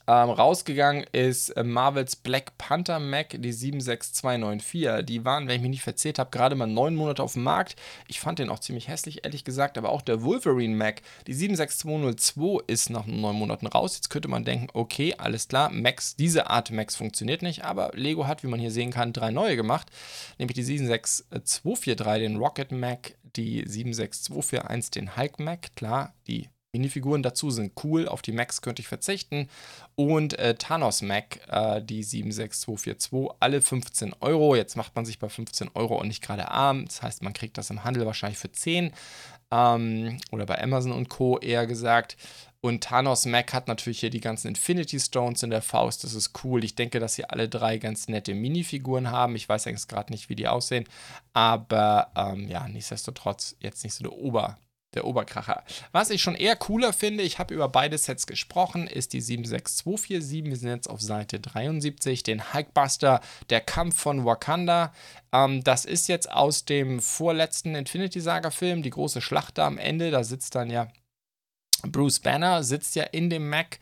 [0.08, 5.06] ähm, rausgegangen ist äh, Marvels Black Panther Mac, die 76294.
[5.06, 7.76] Die waren, wenn ich mich nicht verzählt habe, gerade mal neun Monate auf dem Markt.
[8.08, 9.78] Ich fand den auch ziemlich hässlich, ehrlich gesagt.
[9.78, 13.96] Aber auch der Wolverine Mac, die 76202, ist nach neun Monaten raus.
[13.96, 17.64] Jetzt könnte man denken, okay, alles klar, Max, diese Art Max funktioniert nicht.
[17.64, 19.88] Aber Lego hat, wie man hier sehen kann, drei neue gemacht.
[20.38, 25.76] Nämlich die 76243, den Rocket Mac, die 76241, den Hulk Mac.
[25.76, 29.50] Klar, die Minifiguren dazu sind cool, auf die Macs könnte ich verzichten.
[29.96, 34.56] Und äh, Thanos Mac, äh, die 76242, alle 15 Euro.
[34.56, 36.86] Jetzt macht man sich bei 15 Euro und nicht gerade arm.
[36.86, 38.94] Das heißt, man kriegt das im Handel wahrscheinlich für 10.
[39.52, 41.38] Ähm, oder bei Amazon und Co.
[41.40, 42.16] eher gesagt.
[42.62, 46.06] Und Thanos Mac hat natürlich hier die ganzen Infinity Stones in der Faust.
[46.06, 46.64] Das ist cool.
[46.64, 49.36] Ich denke, dass sie alle drei ganz nette Minifiguren haben.
[49.36, 50.86] Ich weiß eigentlich gerade nicht, wie die aussehen.
[51.34, 54.58] Aber ähm, ja, nichtsdestotrotz jetzt nicht so der Ober
[54.94, 55.64] der Oberkracher.
[55.92, 60.46] Was ich schon eher cooler finde, ich habe über beide Sets gesprochen, ist die 76247.
[60.46, 64.94] Wir sind jetzt auf Seite 73, den Hulkbuster, der Kampf von Wakanda.
[65.32, 70.12] Ähm, das ist jetzt aus dem vorletzten Infinity Saga-Film, die große Schlacht da am Ende.
[70.12, 70.88] Da sitzt dann ja
[71.84, 73.80] Bruce Banner, sitzt ja in dem Mac,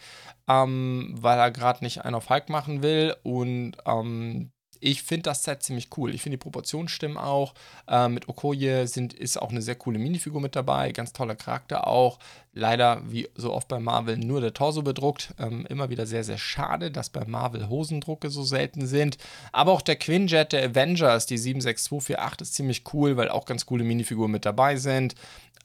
[0.48, 3.16] ähm, weil er gerade nicht einen auf Hulk machen will.
[3.24, 6.14] Und ähm, ich finde das Set ziemlich cool.
[6.14, 7.54] Ich finde die Proportionen stimmen auch.
[7.88, 10.92] Äh, mit Okoye sind, ist auch eine sehr coole Minifigur mit dabei.
[10.92, 12.20] Ganz toller Charakter auch.
[12.54, 15.34] Leider, wie so oft bei Marvel, nur der Torso bedruckt.
[15.40, 19.18] Ähm, immer wieder sehr, sehr schade, dass bei Marvel Hosendrucke so selten sind.
[19.52, 23.84] Aber auch der Quinjet der Avengers, die 76248, ist ziemlich cool, weil auch ganz coole
[23.84, 25.16] Minifiguren mit dabei sind.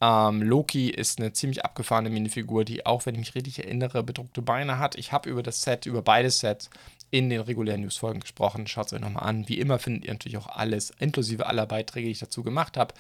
[0.00, 4.42] Ähm, Loki ist eine ziemlich abgefahrene Minifigur, die auch, wenn ich mich richtig erinnere, bedruckte
[4.42, 4.96] Beine hat.
[4.96, 6.68] Ich habe über das Set, über beide Sets
[7.14, 8.66] in den regulären Newsfolgen gesprochen.
[8.66, 9.48] Schaut es euch nochmal an.
[9.48, 12.92] Wie immer findet ihr natürlich auch alles, inklusive aller Beiträge, die ich dazu gemacht habe,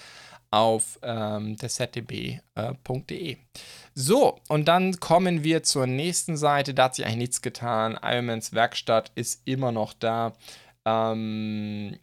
[0.52, 2.40] auf ähm, dersdb.de.
[2.54, 3.36] Äh,
[3.92, 6.74] so, und dann kommen wir zur nächsten Seite.
[6.74, 7.98] Da hat sich eigentlich nichts getan.
[8.00, 10.34] Ironmans Werkstatt ist immer noch da.
[10.84, 11.98] Ähm,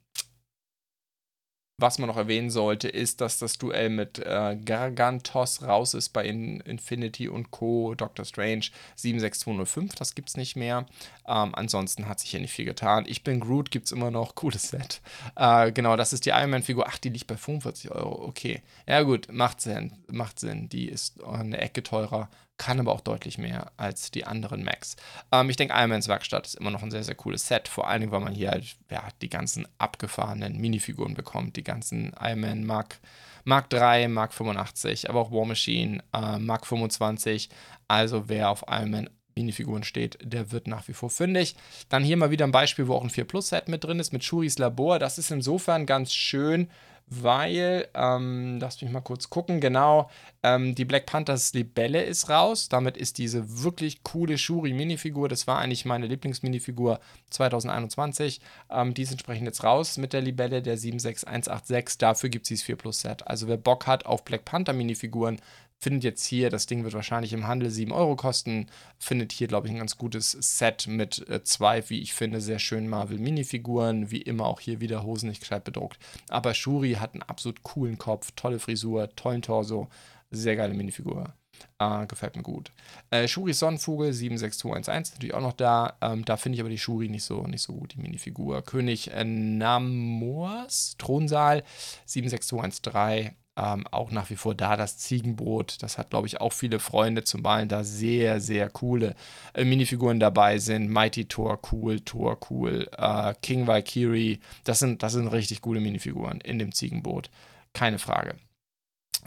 [1.81, 6.25] was man noch erwähnen sollte, ist, dass das Duell mit äh, Gargantos raus ist bei
[6.25, 7.95] In Infinity und Co.
[7.95, 10.85] Doctor Strange 76205, das gibt es nicht mehr.
[11.27, 13.05] Ähm, ansonsten hat sich hier nicht viel getan.
[13.07, 14.35] Ich bin Groot, gibt es immer noch.
[14.35, 15.01] Cooles Set.
[15.35, 16.85] Äh, genau, das ist die Iron Man-Figur.
[16.87, 18.25] Ach, die liegt bei 45 Euro.
[18.25, 18.61] Okay.
[18.87, 19.93] Ja, gut, macht Sinn.
[20.07, 20.69] Macht Sinn.
[20.69, 22.29] Die ist eine Ecke teurer
[22.61, 24.95] kann aber auch deutlich mehr als die anderen Macs.
[25.31, 28.01] Ähm, ich denke, Ironmans Werkstatt ist immer noch ein sehr, sehr cooles Set, vor allen
[28.01, 32.99] Dingen, weil man hier halt ja, die ganzen abgefahrenen Minifiguren bekommt, die ganzen Ironman Mark,
[33.45, 37.49] Mark 3, Mark 85, aber auch War Machine, äh, Mark 25.
[37.87, 41.55] Also wer auf Ironman Minifiguren steht, der wird nach wie vor fündig.
[41.89, 44.13] Dann hier mal wieder ein Beispiel, wo auch ein 4 Plus Set mit drin ist,
[44.13, 44.99] mit Shuris Labor.
[44.99, 46.69] Das ist insofern ganz schön,
[47.13, 50.09] weil, ähm, lass mich mal kurz gucken, genau,
[50.43, 52.69] ähm, die Black Panthers Libelle ist raus.
[52.69, 58.39] Damit ist diese wirklich coole Shuri-Minifigur, das war eigentlich meine Lieblingsminifigur 2021,
[58.69, 61.97] ähm, die ist entsprechend jetzt raus mit der Libelle der 76186.
[61.97, 63.27] Dafür gibt es dieses 4 Plus Set.
[63.27, 65.41] Also wer Bock hat auf Black Panther Minifiguren,
[65.81, 68.67] findet jetzt hier, das Ding wird wahrscheinlich im Handel 7 Euro kosten,
[68.99, 72.59] findet hier, glaube ich, ein ganz gutes Set mit äh, zwei, wie ich finde, sehr
[72.59, 75.97] schönen Marvel-Minifiguren, wie immer auch hier wieder Hosen nicht gescheit bedruckt.
[76.29, 79.87] Aber Shuri hat einen absolut coolen Kopf, tolle Frisur, tollen Torso,
[80.29, 81.33] sehr geile Minifigur.
[81.79, 82.71] Äh, gefällt mir gut.
[83.09, 85.97] Äh, Shuri Sonnenvogel 76211 natürlich auch noch da.
[86.01, 88.61] Ähm, da finde ich aber die Shuri nicht so, nicht so gut, die Minifigur.
[88.61, 91.63] König äh, Namors Thronsaal
[92.05, 95.83] 76213 ähm, auch nach wie vor da das Ziegenbrot.
[95.83, 99.15] Das hat, glaube ich, auch viele Freunde, zumal da sehr, sehr coole
[99.53, 100.89] äh, Minifiguren dabei sind.
[100.89, 104.39] Mighty Thor cool, Thor cool, äh, King Valkyrie.
[104.63, 107.29] Das sind, das sind richtig coole Minifiguren in dem Ziegenboot.
[107.73, 108.35] Keine Frage.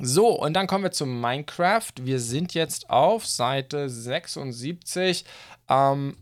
[0.00, 1.92] So, und dann kommen wir zu Minecraft.
[2.00, 5.24] Wir sind jetzt auf Seite 76.
[5.68, 6.16] Ähm,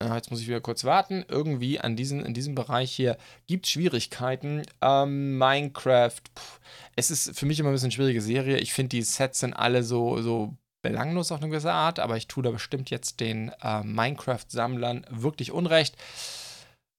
[0.00, 1.24] Jetzt muss ich wieder kurz warten.
[1.26, 4.62] Irgendwie an diesen, in diesem Bereich hier gibt es Schwierigkeiten.
[4.80, 6.60] Ähm, Minecraft, pff,
[6.98, 8.58] es ist für mich immer ein bisschen eine schwierige Serie.
[8.58, 12.26] Ich finde, die Sets sind alle so, so belanglos auf eine gewisse Art, aber ich
[12.26, 15.96] tue da bestimmt jetzt den äh, Minecraft-Sammlern wirklich Unrecht.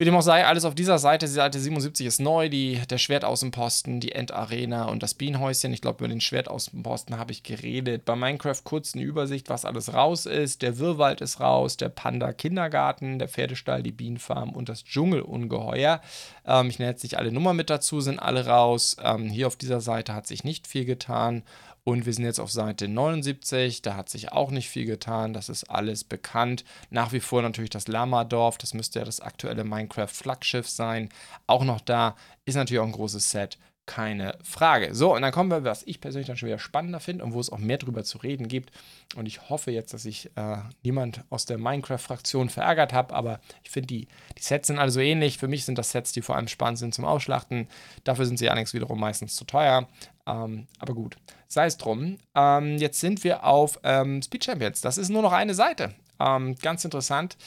[0.02, 2.98] Wie dem auch sei, alles auf dieser Seite, die Seite 77 ist neu, die, der
[2.98, 5.74] Schwertaußenposten, die Endarena und das Bienenhäuschen.
[5.74, 8.06] Ich glaube, über den Schwertaußenposten habe ich geredet.
[8.06, 10.62] Bei Minecraft kurz eine Übersicht, was alles raus ist.
[10.62, 16.00] Der Wirrwald ist raus, der Panda-Kindergarten, der Pferdestall, die Bienenfarm und das Dschungelungeheuer.
[16.46, 18.96] Ähm, ich nenne jetzt nicht alle Nummern mit dazu, sind alle raus.
[19.04, 21.44] Ähm, hier auf dieser Seite hat sich nicht viel getan.
[21.90, 25.50] Und wir sind jetzt auf Seite 79, da hat sich auch nicht viel getan, das
[25.50, 26.64] ist alles bekannt.
[26.92, 31.10] Nach wie vor natürlich das Lamadorf, das müsste ja das aktuelle Minecraft-Flaggschiff sein.
[31.48, 32.16] Auch noch da
[32.46, 34.94] ist natürlich auch ein großes Set keine Frage.
[34.94, 37.40] So, und dann kommen wir, was ich persönlich dann schon wieder spannender finde und wo
[37.40, 38.70] es auch mehr drüber zu reden gibt.
[39.16, 43.72] Und ich hoffe jetzt, dass ich äh, niemand aus der Minecraft-Fraktion verärgert habe, aber ich
[43.72, 45.40] finde, die, die Sets sind alle so ähnlich.
[45.40, 47.68] Für mich sind das Sets, die vor allem spannend sind zum Ausschlachten.
[48.04, 49.88] Dafür sind sie allerdings wiederum meistens zu teuer.
[50.30, 51.18] Ähm, aber gut,
[51.48, 52.18] sei es drum.
[52.36, 54.82] Ähm, jetzt sind wir auf ähm, Speed Champions.
[54.82, 55.94] Das ist nur noch eine Seite.
[56.20, 57.38] Ähm, ganz interessant.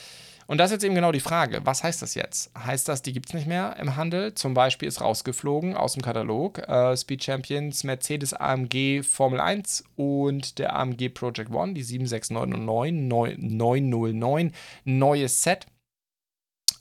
[0.47, 2.51] Und das ist jetzt eben genau die Frage, was heißt das jetzt?
[2.59, 4.35] Heißt das, die gibt es nicht mehr im Handel?
[4.35, 10.59] Zum Beispiel ist rausgeflogen aus dem Katalog äh, Speed Champions, Mercedes AMG Formel 1 und
[10.59, 14.53] der AMG Project One, die 76909 909,
[14.85, 15.67] neues Set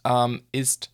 [0.04, 0.92] ähm, ist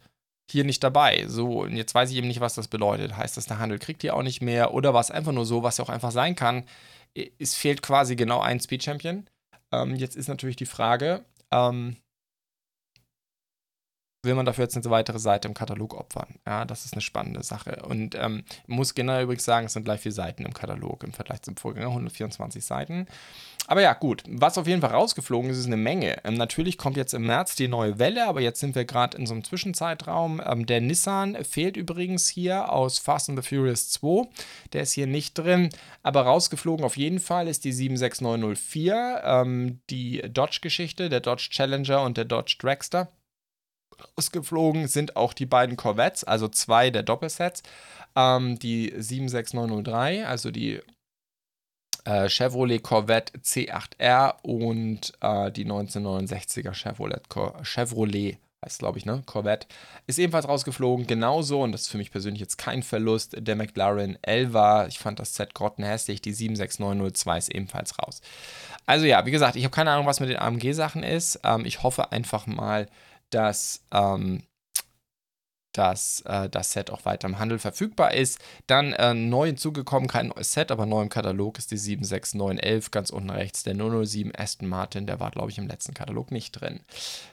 [0.50, 1.26] hier nicht dabei.
[1.28, 3.18] So, und jetzt weiß ich eben nicht, was das bedeutet.
[3.18, 5.64] Heißt das, der Handel kriegt die auch nicht mehr oder war es einfach nur so,
[5.64, 6.66] was ja auch einfach sein kann?
[7.40, 9.28] Es fehlt quasi genau ein Speed Champion.
[9.72, 11.98] Ähm, jetzt ist natürlich die Frage, ähm,
[14.24, 16.36] will man dafür jetzt eine weitere Seite im Katalog opfern?
[16.46, 17.84] Ja, das ist eine spannende Sache.
[17.88, 21.42] Und ähm, muss generell übrigens sagen, es sind gleich vier Seiten im Katalog im Vergleich
[21.42, 23.08] zum Vorgänger, 124 Seiten.
[23.70, 26.24] Aber ja, gut, was auf jeden Fall rausgeflogen ist, ist eine Menge.
[26.24, 29.26] Ähm, natürlich kommt jetzt im März die neue Welle, aber jetzt sind wir gerade in
[29.26, 30.42] so einem Zwischenzeitraum.
[30.46, 34.30] Ähm, der Nissan fehlt übrigens hier aus Fast and the Furious 2.
[34.74, 35.70] Der ist hier nicht drin,
[36.02, 42.18] aber rausgeflogen auf jeden Fall ist die 76904, ähm, die Dodge-Geschichte, der Dodge Challenger und
[42.18, 43.12] der Dodge Dragster
[44.16, 47.64] ausgeflogen sind auch die beiden Corvettes, also zwei der Doppelsets.
[48.16, 50.82] Ähm, die 76903, also die
[52.06, 57.22] äh, Chevrolet Corvette C8R und äh, die 1969er Chevrolet,
[57.64, 59.22] Chevrolet heißt glaube ich, ne?
[59.26, 59.68] Corvette,
[60.08, 61.06] ist ebenfalls rausgeflogen.
[61.06, 64.88] Genauso, und das ist für mich persönlich jetzt kein Verlust, der McLaren Elva.
[64.88, 66.22] Ich fand das Set grottenhässlich.
[66.22, 68.22] Die 76902 ist ebenfalls raus.
[68.86, 71.40] Also ja, wie gesagt, ich habe keine Ahnung, was mit den AMG-Sachen ist.
[71.44, 72.88] Ähm, ich hoffe einfach mal,
[73.30, 74.44] dass, ähm,
[75.78, 78.40] dass äh, das Set auch weiter im Handel verfügbar ist.
[78.66, 83.10] Dann äh, neu hinzugekommen, kein neues Set, aber neu im Katalog ist die 76911, ganz
[83.12, 86.80] unten rechts der 007 Aston Martin, der war, glaube ich, im letzten Katalog nicht drin.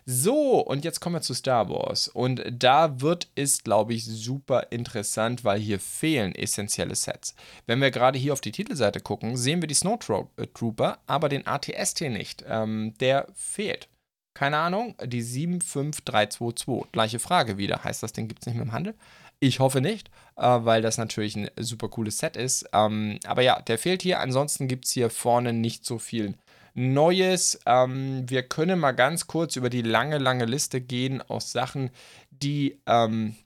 [0.05, 2.09] So, und jetzt kommen wir zu Star Wars.
[2.09, 7.35] Und da wird es, glaube ich, super interessant, weil hier fehlen essentielle Sets.
[7.67, 12.03] Wenn wir gerade hier auf die Titelseite gucken, sehen wir die Snowtrooper, aber den ATST
[12.03, 12.45] nicht.
[12.47, 13.89] Ähm, der fehlt.
[14.35, 16.93] Keine Ahnung, die 75322.
[16.93, 17.85] Gleiche Frage wieder.
[17.85, 18.95] Heißt das Ding gibt es nicht mehr im Handel?
[19.41, 22.67] Ich hoffe nicht, äh, weil das natürlich ein super cooles Set ist.
[22.73, 24.21] Ähm, aber ja, der fehlt hier.
[24.21, 26.35] Ansonsten gibt es hier vorne nicht so viel
[26.75, 27.61] Neues.
[27.67, 31.91] Ähm, wir können mal ganz kurz über die lange, lange Liste gehen aus Sachen,
[32.31, 33.37] die, ähm,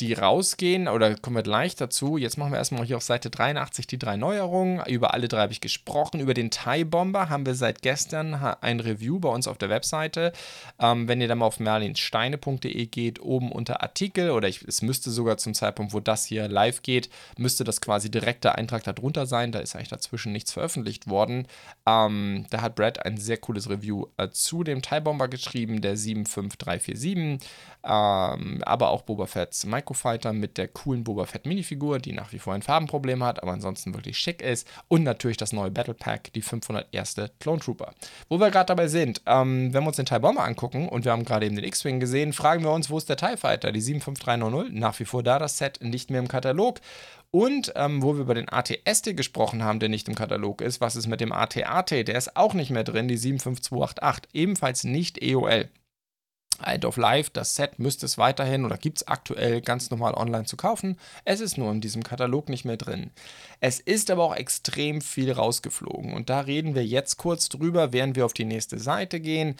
[0.00, 2.16] die rausgehen, oder kommen wir gleich dazu.
[2.16, 4.82] Jetzt machen wir erstmal hier auf Seite 83 die drei Neuerungen.
[4.86, 6.20] Über alle drei habe ich gesprochen.
[6.20, 10.32] Über den Thai Bomber haben wir seit gestern ein Review bei uns auf der Webseite.
[10.78, 15.10] Ähm, wenn ihr dann mal auf merlinsteine.de geht, oben unter Artikel, oder ich, es müsste
[15.10, 19.52] sogar zum Zeitpunkt, wo das hier live geht, müsste das quasi direkter Eintrag darunter sein.
[19.52, 21.46] Da ist eigentlich dazwischen nichts veröffentlicht worden.
[21.86, 25.96] Ähm, da hat Brad ein sehr cooles Review äh, zu dem Thai Bomber geschrieben, der
[25.96, 27.40] 75347.
[27.82, 32.38] Ähm, aber auch Boba Fett's Microfighter mit der coolen Boba Fett Minifigur, die nach wie
[32.38, 34.66] vor ein Farbenproblem hat, aber ansonsten wirklich schick ist.
[34.88, 37.16] Und natürlich das neue Battle Pack, die 501.
[37.40, 37.92] Clone Trooper.
[38.28, 41.12] Wo wir gerade dabei sind, ähm, wenn wir uns den TIE Bomber angucken und wir
[41.12, 43.80] haben gerade eben den X-Wing gesehen, fragen wir uns, wo ist der TIE Fighter, die
[43.80, 44.72] 75300?
[44.72, 46.80] Nach wie vor da das Set, nicht mehr im Katalog.
[47.32, 50.96] Und ähm, wo wir über den AT-ST gesprochen haben, der nicht im Katalog ist, was
[50.96, 51.90] ist mit dem AT-AT?
[51.90, 55.68] Der ist auch nicht mehr drin, die 75288, ebenfalls nicht EOL.
[56.64, 60.44] End of Life, das Set müsste es weiterhin oder gibt es aktuell ganz normal online
[60.44, 60.96] zu kaufen.
[61.24, 63.10] Es ist nur in diesem Katalog nicht mehr drin.
[63.60, 68.16] Es ist aber auch extrem viel rausgeflogen und da reden wir jetzt kurz drüber, während
[68.16, 69.56] wir auf die nächste Seite gehen.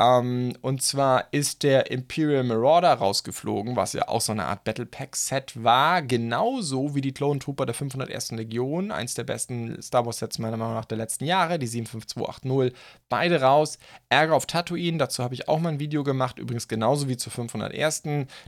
[0.00, 4.86] Ähm, und zwar ist der Imperial Marauder rausgeflogen, was ja auch so eine Art Battle
[4.86, 8.32] Pack Set war, genauso wie die Clone Trooper der 501.
[8.32, 12.76] Legion, eins der besten Star Wars Sets meiner Meinung nach der letzten Jahre, die 75280,
[13.08, 13.78] beide raus.
[14.08, 17.30] Ärger auf Tatooine, dazu habe ich auch mal ein Video gemacht, übrigens genauso wie zur
[17.30, 18.02] 501.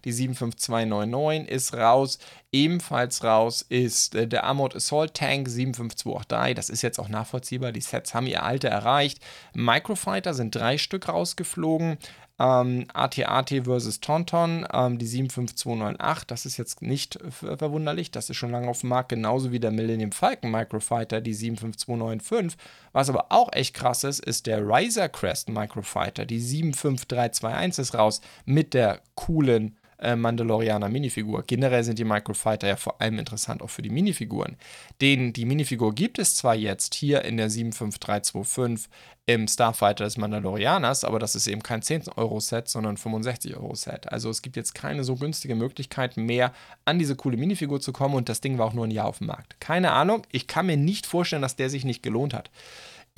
[0.05, 2.19] Die 75299 ist raus,
[2.57, 7.81] ebenfalls raus ist äh, der Armored Assault Tank 75283, das ist jetzt auch nachvollziehbar, die
[7.81, 9.21] Sets haben ihr Alter erreicht.
[9.55, 11.99] Microfighter sind drei Stück raus rausgeflogen.
[12.39, 18.51] Ähm, AT-AT versus Tonton, ähm, die 75298, das ist jetzt nicht verwunderlich, das ist schon
[18.51, 22.59] lange auf dem Markt, genauso wie der Millennium Falcon Microfighter, die 75295.
[22.93, 28.21] Was aber auch echt krass ist, ist der Riser Crest Microfighter, die 75321 ist raus
[28.45, 31.43] mit der coolen äh, Mandalorianer Minifigur.
[31.47, 34.57] Generell sind die Microfighter ja vor allem interessant auch für die Minifiguren.
[35.01, 38.91] Den, die Minifigur gibt es zwar jetzt hier in der 75325
[39.29, 44.13] im Starfighter des Mandalorianers, aber das ist eben kein 10-Euro-Set, sondern 65-Euro-Set.
[44.13, 46.53] Also es gibt jetzt keine so günstige Möglichkeit mehr,
[46.85, 49.19] an diese coole Minifigur zu kommen und das Ding war auch nur ein Jahr auf
[49.19, 49.61] dem Markt.
[49.61, 52.51] Keine Ahnung, ich kann mir nicht vorstellen, dass der sich nicht gelohnt hat.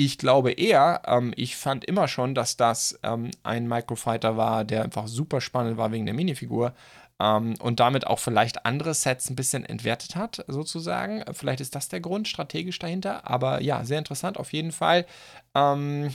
[0.00, 4.84] Ich glaube eher, ähm, ich fand immer schon, dass das ähm, ein Microfighter war, der
[4.84, 6.72] einfach super spannend war wegen der Minifigur
[7.18, 11.24] ähm, und damit auch vielleicht andere Sets ein bisschen entwertet hat, sozusagen.
[11.32, 15.04] Vielleicht ist das der Grund strategisch dahinter, aber ja, sehr interessant auf jeden Fall.
[15.56, 16.14] Ähm,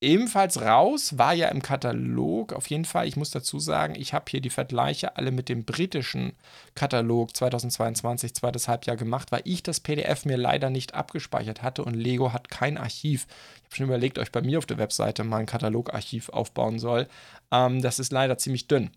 [0.00, 4.26] Ebenfalls raus war ja im Katalog, auf jeden Fall, ich muss dazu sagen, ich habe
[4.28, 6.34] hier die Vergleiche alle mit dem britischen
[6.76, 11.94] Katalog 2022, zweites Halbjahr gemacht, weil ich das PDF mir leider nicht abgespeichert hatte und
[11.94, 13.26] Lego hat kein Archiv.
[13.56, 17.08] Ich habe schon überlegt, euch bei mir auf der Webseite mal ein Katalogarchiv aufbauen soll.
[17.50, 18.90] Ähm, das ist leider ziemlich dünn.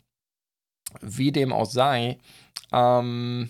[1.02, 2.20] Wie dem auch sei,
[2.72, 3.50] ähm,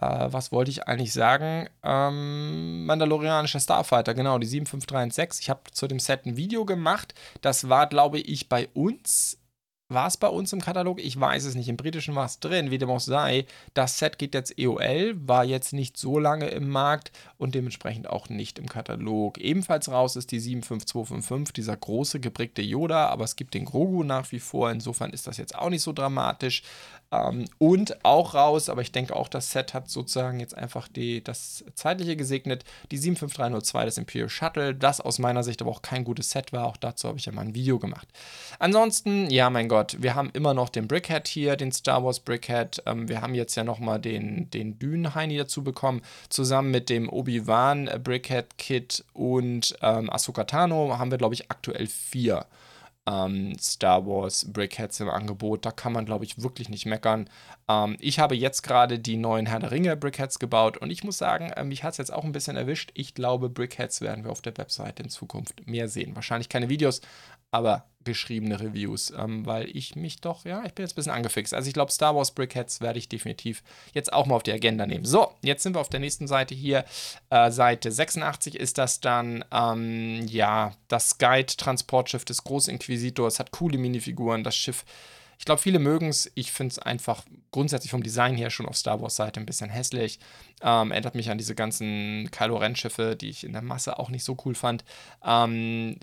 [0.00, 1.68] äh, was wollte ich eigentlich sagen?
[1.82, 5.42] Ähm, Mandalorianischer Starfighter, genau, die 75316.
[5.42, 7.14] Ich habe zu dem Set ein Video gemacht.
[7.40, 9.40] Das war, glaube ich, bei uns
[9.90, 11.00] war es bei uns im Katalog?
[11.00, 11.68] Ich weiß es nicht.
[11.68, 13.44] Im britischen war es drin, wie dem auch sei.
[13.74, 18.28] Das Set geht jetzt EOL, war jetzt nicht so lange im Markt und dementsprechend auch
[18.28, 19.38] nicht im Katalog.
[19.38, 24.30] Ebenfalls raus ist die 75255, dieser große geprägte Yoda, aber es gibt den Grogu nach
[24.30, 24.70] wie vor.
[24.70, 26.62] Insofern ist das jetzt auch nicht so dramatisch.
[27.12, 31.22] Ähm, und auch raus, aber ich denke auch, das Set hat sozusagen jetzt einfach die,
[31.22, 32.64] das zeitliche gesegnet.
[32.90, 36.66] Die 75302, das Imperial Shuttle, das aus meiner Sicht aber auch kein gutes Set war.
[36.66, 38.08] Auch dazu habe ich ja mal ein Video gemacht.
[38.58, 42.82] Ansonsten, ja, mein Gott, wir haben immer noch den Brickhead hier, den Star Wars Brickhead.
[42.86, 47.90] Ähm, wir haben jetzt ja nochmal den, den Dünenheini dazu bekommen, zusammen mit dem Obi-Wan
[48.02, 52.46] Brickhead Kit und ähm, Ahsoka Tano haben wir, glaube ich, aktuell vier
[53.10, 55.64] ähm, Star Wars Brickheads im Angebot.
[55.66, 57.28] Da kann man, glaube ich, wirklich nicht meckern.
[57.68, 61.18] Ähm, ich habe jetzt gerade die neuen Herr der Ringe Brickheads gebaut und ich muss
[61.18, 62.90] sagen, äh, mich hat es jetzt auch ein bisschen erwischt.
[62.94, 66.14] Ich glaube, Brickheads werden wir auf der Website in Zukunft mehr sehen.
[66.14, 67.00] Wahrscheinlich keine Videos,
[67.50, 71.52] aber geschriebene Reviews, ähm, weil ich mich doch, ja, ich bin jetzt ein bisschen angefixt.
[71.52, 74.86] Also ich glaube, Star Wars Brickheads werde ich definitiv jetzt auch mal auf die Agenda
[74.86, 75.04] nehmen.
[75.04, 76.84] So, jetzt sind wir auf der nächsten Seite hier.
[77.28, 84.44] Äh, Seite 86 ist das dann, ähm, ja, das Guide-Transportschiff des Großinquisitors, hat coole Minifiguren,
[84.44, 84.84] das Schiff.
[85.38, 86.30] Ich glaube, viele mögen es.
[86.34, 89.70] Ich finde es einfach grundsätzlich vom Design her schon auf Star Wars Seite ein bisschen
[89.70, 90.20] hässlich.
[90.62, 94.10] Ähm, erinnert mich an diese ganzen Kylo Ren Schiffe, die ich in der Masse auch
[94.10, 94.84] nicht so cool fand.
[95.24, 95.98] Ähm,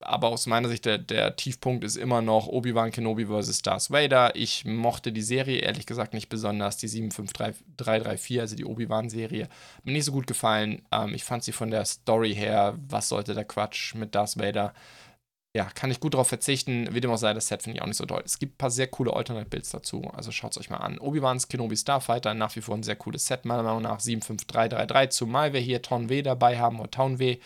[0.00, 3.62] aber aus meiner Sicht, der, der Tiefpunkt ist immer noch Obi-Wan Kenobi vs.
[3.62, 4.36] Darth Vader.
[4.36, 9.48] Ich mochte die Serie ehrlich gesagt nicht besonders, die 75334, also die Obi-Wan-Serie.
[9.82, 10.82] Mir nicht so gut gefallen.
[10.92, 14.72] Ähm, ich fand sie von der Story her, was sollte der Quatsch mit Darth Vader?
[15.54, 16.88] Ja, kann ich gut darauf verzichten.
[16.92, 18.22] Wie dem auch sei, das Set finde ich auch nicht so toll.
[18.24, 20.98] Es gibt ein paar sehr coole Alternate-Builds dazu, also schaut es euch mal an.
[20.98, 25.54] Obi-Wan's Kenobi Starfighter, nach wie vor ein sehr cooles Set, meiner Meinung nach 75333, zumal
[25.54, 27.38] wir hier Ton W dabei haben, oder Town W,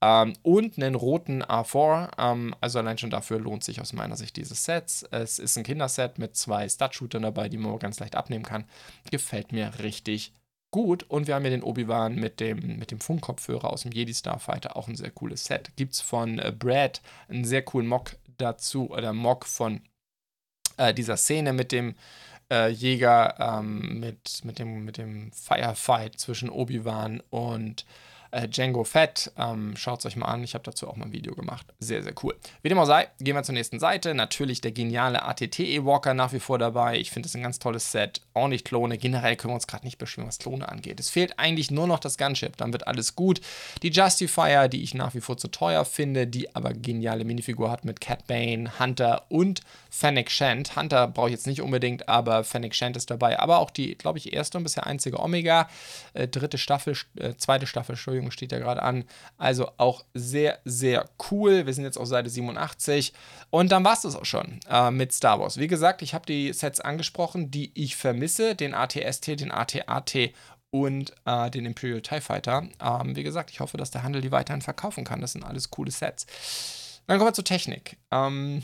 [0.00, 4.36] ähm, und einen roten A4, ähm, also allein schon dafür lohnt sich aus meiner Sicht
[4.36, 5.06] dieses Set.
[5.10, 8.64] Es ist ein Kinderset mit zwei Stud-Shootern dabei, die man ganz leicht abnehmen kann.
[9.10, 10.32] Gefällt mir richtig
[10.70, 11.04] gut.
[11.04, 14.76] Und wir haben ja den Obi-Wan mit dem, mit dem Funkkopfhörer aus dem Jedi Starfighter,
[14.76, 15.70] auch ein sehr cooles Set.
[15.76, 19.80] Gibt es von äh, Brad einen sehr coolen Mock dazu, oder Mock von
[20.76, 21.94] äh, dieser Szene mit dem
[22.50, 27.84] äh, Jäger, ähm, mit, mit, dem, mit dem Firefight zwischen Obi-Wan und
[28.30, 29.32] äh, Django Fett.
[29.36, 30.42] Ähm, Schaut es euch mal an.
[30.44, 31.66] Ich habe dazu auch mal ein Video gemacht.
[31.78, 32.36] Sehr, sehr cool.
[32.62, 34.14] Wie dem auch sei, gehen wir zur nächsten Seite.
[34.14, 36.98] Natürlich der geniale ATT-E-Walker nach wie vor dabei.
[36.98, 38.22] Ich finde es ein ganz tolles Set.
[38.34, 38.98] Auch nicht Klone.
[38.98, 41.00] Generell können wir uns gerade nicht beschweren, was Klone angeht.
[41.00, 42.56] Es fehlt eigentlich nur noch das Gunship.
[42.56, 43.40] Dann wird alles gut.
[43.82, 47.84] Die Justifier, die ich nach wie vor zu teuer finde, die aber geniale Minifigur hat
[47.84, 49.60] mit Cat Bane, Hunter und
[49.90, 50.76] Fennec Shant.
[50.76, 53.38] Hunter brauche ich jetzt nicht unbedingt, aber Fennec Shant ist dabei.
[53.38, 55.68] Aber auch die, glaube ich, erste und bisher einzige Omega.
[56.14, 59.04] Äh, dritte Staffel, äh, zweite Staffel, Entschuldigung Entschuldigung, steht ja gerade an.
[59.38, 61.66] Also auch sehr, sehr cool.
[61.66, 63.12] Wir sind jetzt auf Seite 87.
[63.50, 65.58] Und dann war es das auch schon äh, mit Star Wars.
[65.58, 70.32] Wie gesagt, ich habe die Sets angesprochen, die ich vermisse: den ATST, den ATAT
[70.70, 72.68] und äh, den Imperial TIE Fighter.
[72.80, 75.20] Ähm, wie gesagt, ich hoffe, dass der Handel die weiterhin verkaufen kann.
[75.20, 77.02] Das sind alles coole Sets.
[77.06, 77.96] Dann kommen wir zur Technik.
[78.12, 78.62] Ähm,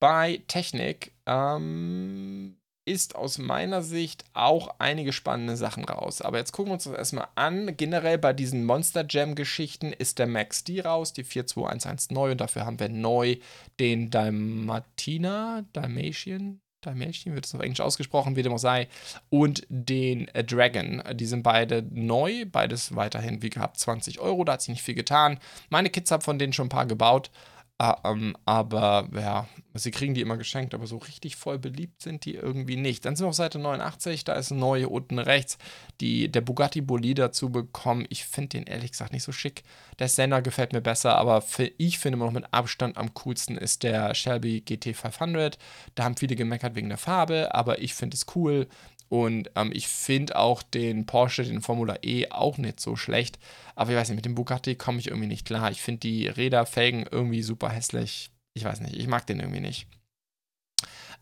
[0.00, 2.56] bei Technik ähm,
[2.86, 6.22] ist aus meiner Sicht auch einige spannende Sachen raus.
[6.22, 7.76] Aber jetzt gucken wir uns das erstmal an.
[7.76, 12.40] Generell bei diesen Monster Jam Geschichten ist der Max D raus, die 4211 neu und
[12.40, 13.36] dafür haben wir neu
[13.78, 18.88] den Dalmatina, Dalmatian, Dalmatian wird es auf Englisch ausgesprochen, wie dem auch sei,
[19.28, 21.02] und den äh, Dragon.
[21.14, 24.94] Die sind beide neu, beides weiterhin wie gehabt 20 Euro, da hat sich nicht viel
[24.94, 25.38] getan.
[25.68, 27.30] Meine Kids haben von denen schon ein paar gebaut.
[27.78, 32.24] Ah, ähm, aber ja, sie kriegen die immer geschenkt, aber so richtig voll beliebt sind
[32.24, 33.04] die irgendwie nicht.
[33.04, 35.58] Dann sind wir auf Seite 89, da ist neu unten rechts
[36.00, 38.06] die, der Bugatti Bolide dazu bekommen.
[38.08, 39.62] Ich finde den ehrlich gesagt nicht so schick.
[39.98, 43.58] Der Sender gefällt mir besser, aber für, ich finde immer noch mit Abstand am coolsten
[43.58, 45.58] ist der Shelby GT 500.
[45.94, 48.68] Da haben viele gemeckert wegen der Farbe, aber ich finde es cool.
[49.08, 53.38] Und ähm, ich finde auch den Porsche, den Formula E, auch nicht so schlecht.
[53.74, 55.70] Aber ich weiß nicht, mit dem Bugatti komme ich irgendwie nicht klar.
[55.70, 58.30] Ich finde die Räder, Felgen irgendwie super hässlich.
[58.54, 59.86] Ich weiß nicht, ich mag den irgendwie nicht.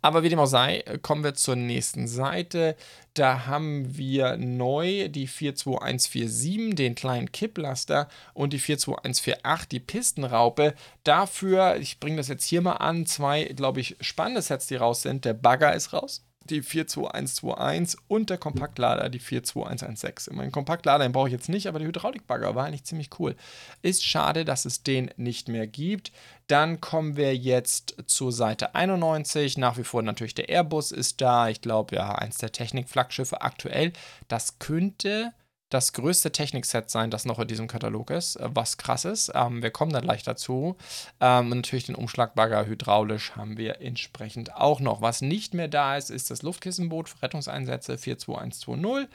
[0.03, 2.77] Aber wie dem auch sei, kommen wir zur nächsten Seite.
[3.15, 10.75] Da haben wir neu die 42147, den kleinen Kipplaster und die 42148, die Pistenraupe.
[11.05, 15.01] Dafür, ich bringe das jetzt hier mal an, zwei, glaube ich, spannende Sets, die raus
[15.01, 15.25] sind.
[15.25, 20.37] Der Bagger ist raus die 42121 und der Kompaktlader, die 42116.
[20.37, 23.35] Mein Kompaktlader, den brauche ich jetzt nicht, aber der Hydraulikbagger war eigentlich ziemlich cool.
[23.83, 26.13] Ist schade, dass es den nicht mehr gibt.
[26.47, 29.57] Dann kommen wir jetzt zur Seite 91.
[29.59, 31.49] Nach wie vor natürlich der Airbus ist da.
[31.49, 33.93] Ich glaube, ja, eins der Technik-Flaggschiffe aktuell.
[34.29, 35.33] Das könnte
[35.75, 39.33] das größte Technikset sein, das noch in diesem Katalog ist, äh, was krass ist.
[39.35, 40.77] Ähm, wir kommen dann gleich dazu.
[41.21, 45.03] Ähm, natürlich den Umschlagbagger hydraulisch haben wir entsprechend auch noch.
[45.03, 49.09] Was nicht mehr da ist, ist das Luftkissenboot für Rettungseinsätze 42120.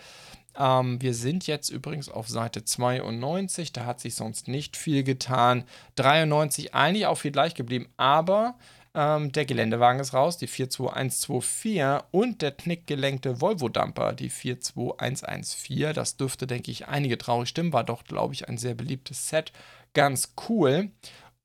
[0.58, 5.64] Ähm, wir sind jetzt übrigens auf Seite 92, da hat sich sonst nicht viel getan.
[5.96, 8.56] 93 eigentlich auch viel gleich geblieben, aber
[9.00, 15.94] ähm, der Geländewagen ist raus, die 42124 und der knickgelenkte Volvo-Dumper, die 42114.
[15.94, 17.72] Das dürfte, denke ich, einige traurig stimmen.
[17.72, 19.54] War doch, glaube ich, ein sehr beliebtes Set.
[19.94, 20.92] Ganz cool.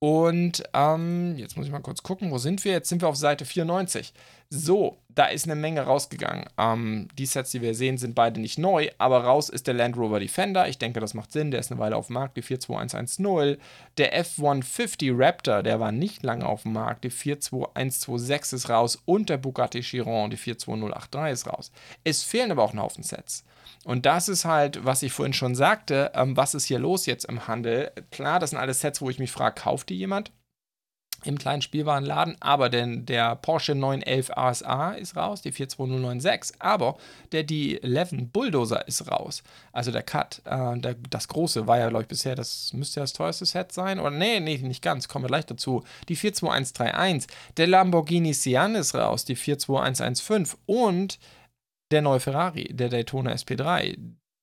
[0.00, 2.72] Und ähm, jetzt muss ich mal kurz gucken, wo sind wir?
[2.72, 4.12] Jetzt sind wir auf Seite 94.
[4.50, 6.46] So, da ist eine Menge rausgegangen.
[6.58, 9.96] Ähm, die Sets, die wir sehen, sind beide nicht neu, aber raus ist der Land
[9.96, 10.68] Rover Defender.
[10.68, 11.50] Ich denke, das macht Sinn.
[11.50, 13.60] Der ist eine Weile auf dem Markt, die 42110.
[13.98, 19.02] Der F-150 Raptor, der war nicht lange auf dem Markt, die 42126 ist raus.
[19.04, 21.72] Und der Bugatti Chiron, die 42083 ist raus.
[22.02, 23.44] Es fehlen aber auch ein Haufen Sets.
[23.84, 27.24] Und das ist halt, was ich vorhin schon sagte, ähm, was ist hier los jetzt
[27.26, 27.92] im Handel?
[28.10, 30.32] Klar, das sind alles Sets, wo ich mich frage, kauft die jemand?
[31.24, 36.96] Im kleinen Spielwarenladen, aber denn der Porsche 911 ASA ist raus, die 42096, aber
[37.32, 42.02] der D11 Bulldozer ist raus, also der Cut, äh, der, das große war ja, glaube
[42.02, 45.24] ich, bisher, das müsste ja das teuerste Set sein, oder nee, nee, nicht ganz, kommen
[45.24, 51.18] wir gleich dazu, die 42131, der Lamborghini Sian ist raus, die 42115 und
[51.90, 53.96] der neue Ferrari, der Daytona SP3.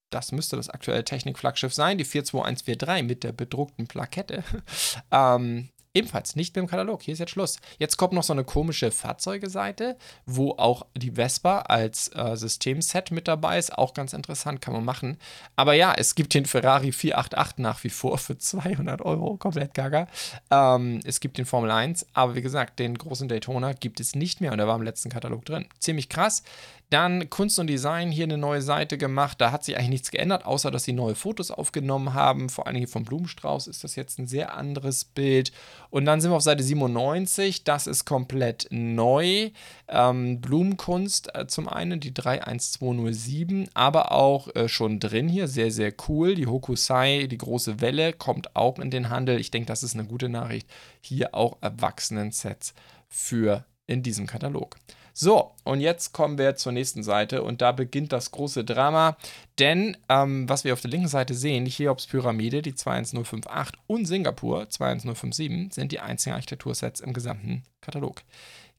[0.10, 4.44] Das müsste das aktuelle Technik-Flaggschiff sein, die 42143 mit der bedruckten Plakette.
[5.12, 7.02] ähm, Ebenfalls nicht mehr im Katalog.
[7.02, 7.58] Hier ist jetzt Schluss.
[7.78, 13.28] Jetzt kommt noch so eine komische Fahrzeugeseite, wo auch die Vespa als äh, Systemset mit
[13.28, 13.78] dabei ist.
[13.78, 15.18] Auch ganz interessant, kann man machen.
[15.58, 20.08] Aber ja, es gibt den Ferrari 488 nach wie vor für 200 Euro, komplett gaga.
[20.50, 24.40] Ähm, es gibt den Formel 1, aber wie gesagt, den großen Daytona gibt es nicht
[24.40, 25.66] mehr und der war im letzten Katalog drin.
[25.80, 26.44] Ziemlich krass.
[26.92, 29.40] Dann Kunst und Design hier eine neue Seite gemacht.
[29.40, 32.50] Da hat sich eigentlich nichts geändert, außer dass sie neue Fotos aufgenommen haben.
[32.50, 35.54] Vor allem hier vom Blumenstrauß ist das jetzt ein sehr anderes Bild.
[35.90, 37.64] Und dann sind wir auf Seite 97.
[37.64, 39.52] Das ist komplett neu.
[39.88, 45.48] Ähm, Blumenkunst äh, zum einen, die 31207, aber auch äh, schon drin hier.
[45.48, 46.36] Sehr, sehr cool.
[46.36, 49.40] Die Hokusai, die große Welle, kommt auch in den Handel.
[49.40, 50.68] Ich denke, das ist eine gute Nachricht.
[51.00, 52.74] Hier auch Erwachsenen-Sets
[53.08, 54.76] für in diesem Katalog.
[55.14, 59.18] So, und jetzt kommen wir zur nächsten Seite und da beginnt das große Drama,
[59.60, 64.06] denn ähm, was wir auf der linken Seite sehen, die Cheops Pyramide, die 21058 und
[64.06, 68.24] Singapur 21057 sind die einzigen Architektursets im gesamten Katalog.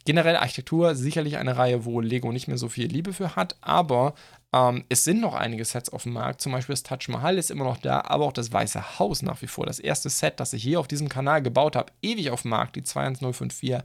[0.05, 4.15] Generell Architektur sicherlich eine Reihe, wo Lego nicht mehr so viel Liebe für hat, aber
[4.55, 6.41] ähm, es sind noch einige Sets auf dem Markt.
[6.41, 9.41] Zum Beispiel das Taj Mahal ist immer noch da, aber auch das Weiße Haus nach
[9.41, 9.65] wie vor.
[9.67, 12.77] Das erste Set, das ich hier auf diesem Kanal gebaut habe, ewig auf dem Markt,
[12.77, 13.79] die 21054.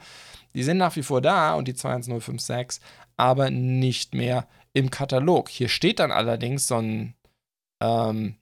[0.53, 2.81] Die sind nach wie vor da und die 21056,
[3.15, 5.49] aber nicht mehr im Katalog.
[5.49, 7.15] Hier steht dann allerdings so ein,
[7.81, 8.35] ähm,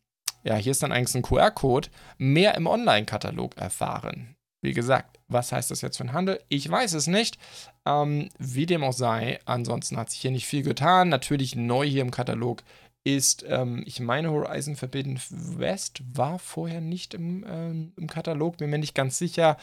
[0.43, 4.35] ja, hier ist dann eigentlich ein QR-Code, mehr im Online-Katalog erfahren.
[4.65, 6.41] Wie gesagt, was heißt das jetzt für den Handel?
[6.49, 7.37] Ich weiß es nicht.
[7.85, 11.09] Ähm, wie dem auch sei, ansonsten hat sich hier nicht viel getan.
[11.09, 12.63] Natürlich neu hier im Katalog
[13.03, 18.71] ist, ähm, ich meine, Horizon Forbidden West war vorher nicht im, ähm, im Katalog, bin
[18.71, 19.57] mir nicht ganz sicher.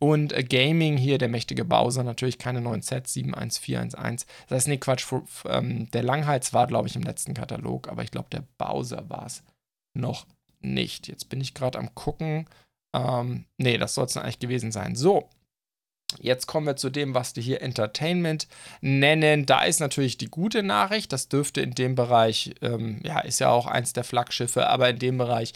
[0.00, 4.26] Und äh, Gaming hier, der mächtige Bowser, natürlich keine neuen Sets, 71411.
[4.48, 5.06] Das heißt, nee, Quatsch,
[5.46, 9.26] ähm, der Langhals war, glaube ich, im letzten Katalog, aber ich glaube, der Bowser war
[9.26, 9.44] es
[9.94, 10.26] noch
[10.60, 11.06] nicht.
[11.06, 12.46] Jetzt bin ich gerade am gucken.
[12.94, 14.96] Ähm, nee, das soll es eigentlich gewesen sein.
[14.96, 15.28] So,
[16.20, 18.48] Jetzt kommen wir zu dem, was die hier Entertainment
[18.80, 19.44] nennen.
[19.44, 21.12] Da ist natürlich die gute Nachricht.
[21.12, 24.98] Das dürfte in dem Bereich, ähm, ja, ist ja auch eins der Flaggschiffe, aber in
[24.98, 25.52] dem Bereich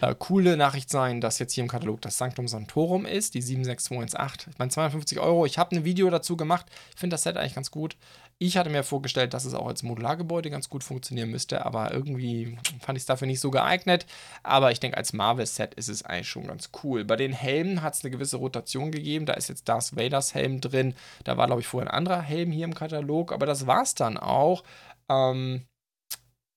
[0.00, 4.52] äh, coole Nachricht sein, dass jetzt hier im Katalog das Sanctum Santorum ist, die 76218.
[4.52, 5.44] Ich meine, 250 Euro.
[5.44, 6.66] Ich habe ein Video dazu gemacht.
[6.94, 7.96] Ich finde das Set eigentlich ganz gut.
[8.38, 12.58] Ich hatte mir vorgestellt, dass es auch als Modulargebäude ganz gut funktionieren müsste, aber irgendwie
[12.80, 14.04] fand ich es dafür nicht so geeignet.
[14.42, 17.06] Aber ich denke, als Marvel-Set ist es eigentlich schon ganz cool.
[17.06, 19.24] Bei den Helmen hat es eine gewisse Rotation gegeben.
[19.24, 20.94] Da ist jetzt Darth Vaders Helm drin.
[21.24, 23.94] Da war, glaube ich, vorher ein anderer Helm hier im Katalog, aber das war es
[23.94, 24.64] dann auch.
[25.08, 25.64] Ähm,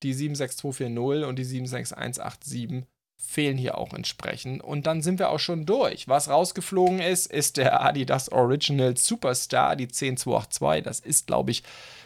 [0.04, 2.86] die 76240 und die 76187
[3.20, 4.64] fehlen hier auch entsprechend.
[4.64, 6.08] Und dann sind wir auch schon durch.
[6.08, 10.84] Was rausgeflogen ist, ist der Adidas Original Superstar, die 10282.
[10.84, 11.64] Das ist, glaube ich,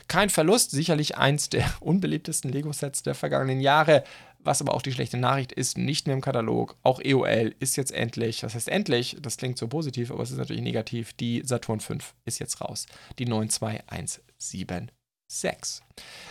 [0.07, 0.71] kein Verlust.
[0.71, 4.03] Sicherlich eins der unbeliebtesten Lego-Sets der vergangenen Jahre.
[4.39, 6.75] Was aber auch die schlechte Nachricht ist, nicht mehr im Katalog.
[6.83, 10.37] Auch EOL ist jetzt endlich, das heißt endlich, das klingt so positiv, aber es ist
[10.37, 11.13] natürlich negativ.
[11.13, 12.85] Die Saturn 5 ist jetzt raus.
[13.19, 15.02] Die 92175.
[15.41, 15.81] 6.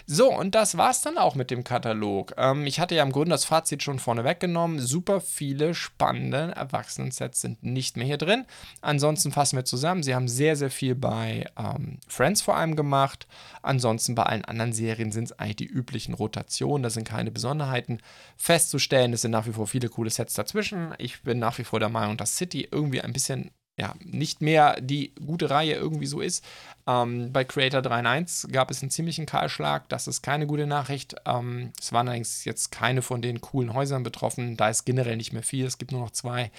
[0.06, 2.34] So, und das war es dann auch mit dem Katalog.
[2.36, 4.80] Ähm, ich hatte ja im Grunde das Fazit schon vorne weggenommen.
[4.80, 8.44] Super viele spannende Erwachsenen-Sets sind nicht mehr hier drin.
[8.80, 10.02] Ansonsten fassen wir zusammen.
[10.02, 13.26] Sie haben sehr, sehr viel bei ähm, Friends vor allem gemacht.
[13.62, 16.82] Ansonsten bei allen anderen Serien sind es eigentlich die üblichen Rotationen.
[16.82, 17.98] Da sind keine Besonderheiten
[18.36, 19.12] festzustellen.
[19.12, 20.94] Es sind nach wie vor viele coole Sets dazwischen.
[20.98, 24.80] Ich bin nach wie vor der Meinung, dass City irgendwie ein bisschen ja, nicht mehr
[24.80, 26.44] die gute Reihe irgendwie so ist.
[26.86, 29.88] Ähm, bei Creator 3.1 gab es einen ziemlichen Kahlschlag.
[29.88, 31.14] Das ist keine gute Nachricht.
[31.24, 34.56] Ähm, es waren allerdings jetzt keine von den coolen Häusern betroffen.
[34.56, 35.64] Da ist generell nicht mehr viel.
[35.64, 36.50] Es gibt nur noch zwei,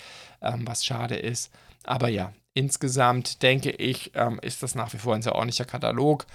[0.41, 1.51] ähm, was schade ist.
[1.84, 6.26] Aber ja, insgesamt denke ich, ähm, ist das nach wie vor ein sehr ordentlicher Katalog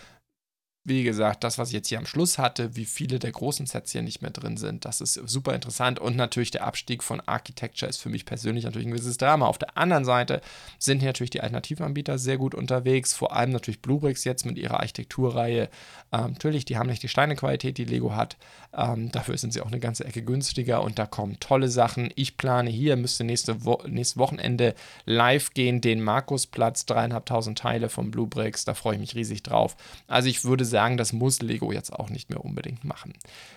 [0.89, 3.93] wie gesagt, das, was ich jetzt hier am Schluss hatte, wie viele der großen Sets
[3.93, 5.99] hier nicht mehr drin sind, das ist super interessant.
[5.99, 9.47] Und natürlich der Abstieg von Architecture ist für mich persönlich natürlich ein gewisses Drama.
[9.47, 10.41] Auf der anderen Seite
[10.78, 14.80] sind hier natürlich die Alternativanbieter sehr gut unterwegs, vor allem natürlich Bluebricks jetzt mit ihrer
[14.80, 15.68] Architekturreihe.
[16.12, 18.36] Ähm, natürlich, die haben nicht die Steinequalität, die Lego hat.
[18.76, 22.11] Ähm, dafür sind sie auch eine ganze Ecke günstiger und da kommen tolle Sachen.
[22.16, 24.74] Ich plane hier, müsste nächste Wo nächstes Wochenende
[25.05, 28.64] live gehen, den Markusplatz, dreieinhalbtausend Teile von Bluebricks.
[28.64, 29.76] Da freue ich mich riesig drauf.
[30.07, 33.12] Also ich würde sagen, das muss Lego jetzt auch nicht mehr unbedingt machen.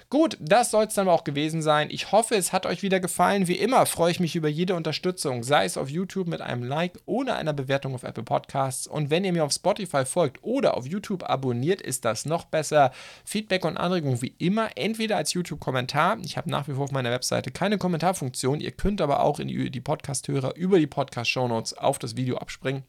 [0.10, 1.90] Gut, das soll es dann auch gewesen sein.
[1.92, 3.48] Ich hoffe, es hat euch wieder gefallen.
[3.48, 6.94] Wie immer freue ich mich über jede Unterstützung, sei es auf YouTube mit einem Like
[7.06, 8.88] oder einer Bewertung auf Apple Podcasts.
[8.88, 12.92] Und wenn ihr mir auf Spotify folgt oder auf YouTube abonniert, ist das noch besser.
[13.24, 16.18] Feedback und Anregungen wie immer, entweder als YouTube-Kommentar.
[16.24, 18.60] Ich habe nach wie vor auf meiner Webseite keine Kommentarfunktion.
[18.60, 22.84] Ihr könnt aber auch in die Podcast-Hörer über die Podcast-Shownotes auf das Video abspringen.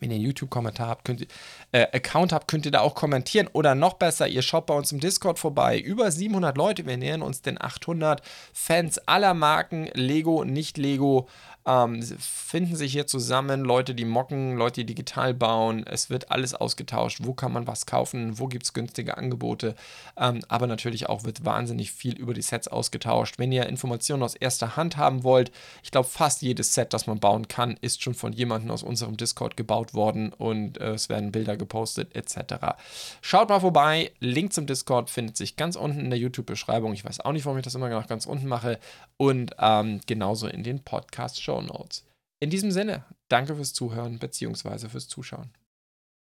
[0.00, 1.26] Wenn ihr einen YouTube-Kommentar habt, könnt
[1.72, 3.48] äh, Account habt, könnt ihr da auch kommentieren.
[3.52, 5.78] Oder noch besser, ihr schaut bei uns im Discord vorbei.
[5.78, 8.22] Über 700 Leute, wir nähern uns den 800
[8.52, 11.28] Fans aller Marken, Lego, nicht Lego.
[11.64, 15.86] Ähm, finden sich hier zusammen, Leute, die mocken, Leute, die digital bauen.
[15.86, 17.20] Es wird alles ausgetauscht.
[17.22, 18.38] Wo kann man was kaufen?
[18.38, 19.76] Wo gibt es günstige Angebote?
[20.16, 23.38] Ähm, aber natürlich auch wird wahnsinnig viel über die Sets ausgetauscht.
[23.38, 25.52] Wenn ihr Informationen aus erster Hand haben wollt,
[25.84, 29.16] ich glaube, fast jedes Set, das man bauen kann, ist schon von jemandem aus unserem
[29.16, 32.74] Discord gebaut worden und äh, es werden Bilder gepostet etc.
[33.20, 34.10] Schaut mal vorbei.
[34.18, 36.92] Link zum Discord findet sich ganz unten in der YouTube-Beschreibung.
[36.92, 38.80] Ich weiß auch nicht, warum ich das immer noch ganz unten mache.
[39.16, 42.04] Und ähm, genauso in den Podcast-Show Notes.
[42.40, 44.88] In diesem Sinne, danke fürs Zuhören bzw.
[44.88, 45.52] fürs Zuschauen.